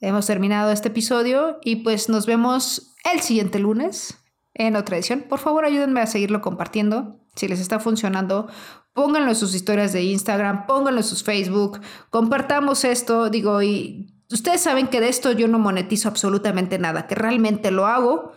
Hemos 0.00 0.24
terminado 0.24 0.72
este 0.72 0.88
episodio 0.88 1.58
y 1.62 1.76
pues 1.76 2.08
nos 2.08 2.24
vemos 2.24 2.94
el 3.12 3.20
siguiente 3.20 3.58
lunes 3.58 4.18
en 4.54 4.74
otra 4.74 4.96
edición. 4.96 5.26
Por 5.28 5.38
favor, 5.38 5.66
ayúdenme 5.66 6.00
a 6.00 6.06
seguirlo 6.06 6.40
compartiendo. 6.40 7.20
Si 7.38 7.46
les 7.46 7.60
está 7.60 7.78
funcionando, 7.78 8.48
pónganlo 8.94 9.28
en 9.28 9.36
sus 9.36 9.54
historias 9.54 9.92
de 9.92 10.02
Instagram, 10.02 10.66
pónganlo 10.66 10.98
en 10.98 11.06
sus 11.06 11.22
Facebook, 11.22 11.80
compartamos 12.10 12.82
esto, 12.84 13.30
digo, 13.30 13.62
y 13.62 14.12
ustedes 14.28 14.60
saben 14.60 14.88
que 14.88 15.00
de 15.00 15.08
esto 15.08 15.30
yo 15.30 15.46
no 15.46 15.60
monetizo 15.60 16.08
absolutamente 16.08 16.80
nada, 16.80 17.06
que 17.06 17.14
realmente 17.14 17.70
lo 17.70 17.86
hago 17.86 18.32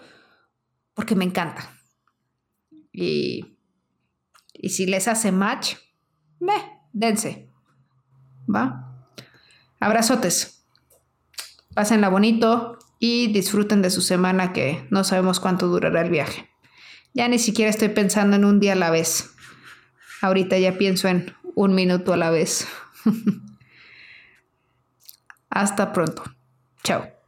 porque 0.93 1.15
me 1.15 1.25
encanta. 1.25 1.67
Y, 2.93 3.57
y 4.53 4.69
si 4.69 4.85
les 4.85 5.07
hace 5.07 5.31
match, 5.31 5.77
me, 6.39 6.53
dense. 6.93 7.49
¿Va? 8.53 9.03
Abrazotes. 9.79 10.67
Pásenla 11.73 12.09
bonito 12.09 12.77
y 12.99 13.33
disfruten 13.33 13.81
de 13.81 13.89
su 13.89 14.01
semana 14.01 14.53
que 14.53 14.85
no 14.91 15.03
sabemos 15.03 15.39
cuánto 15.39 15.67
durará 15.69 16.01
el 16.01 16.11
viaje. 16.11 16.50
Ya 17.13 17.27
ni 17.27 17.39
siquiera 17.39 17.69
estoy 17.69 17.89
pensando 17.89 18.35
en 18.35 18.45
un 18.45 18.59
día 18.59 18.73
a 18.73 18.75
la 18.75 18.89
vez. 18.89 19.31
Ahorita 20.21 20.57
ya 20.57 20.77
pienso 20.77 21.07
en 21.07 21.33
un 21.55 21.75
minuto 21.75 22.13
a 22.13 22.17
la 22.17 22.29
vez. 22.29 22.67
Hasta 25.49 25.91
pronto. 25.91 26.23
Chao. 26.83 27.20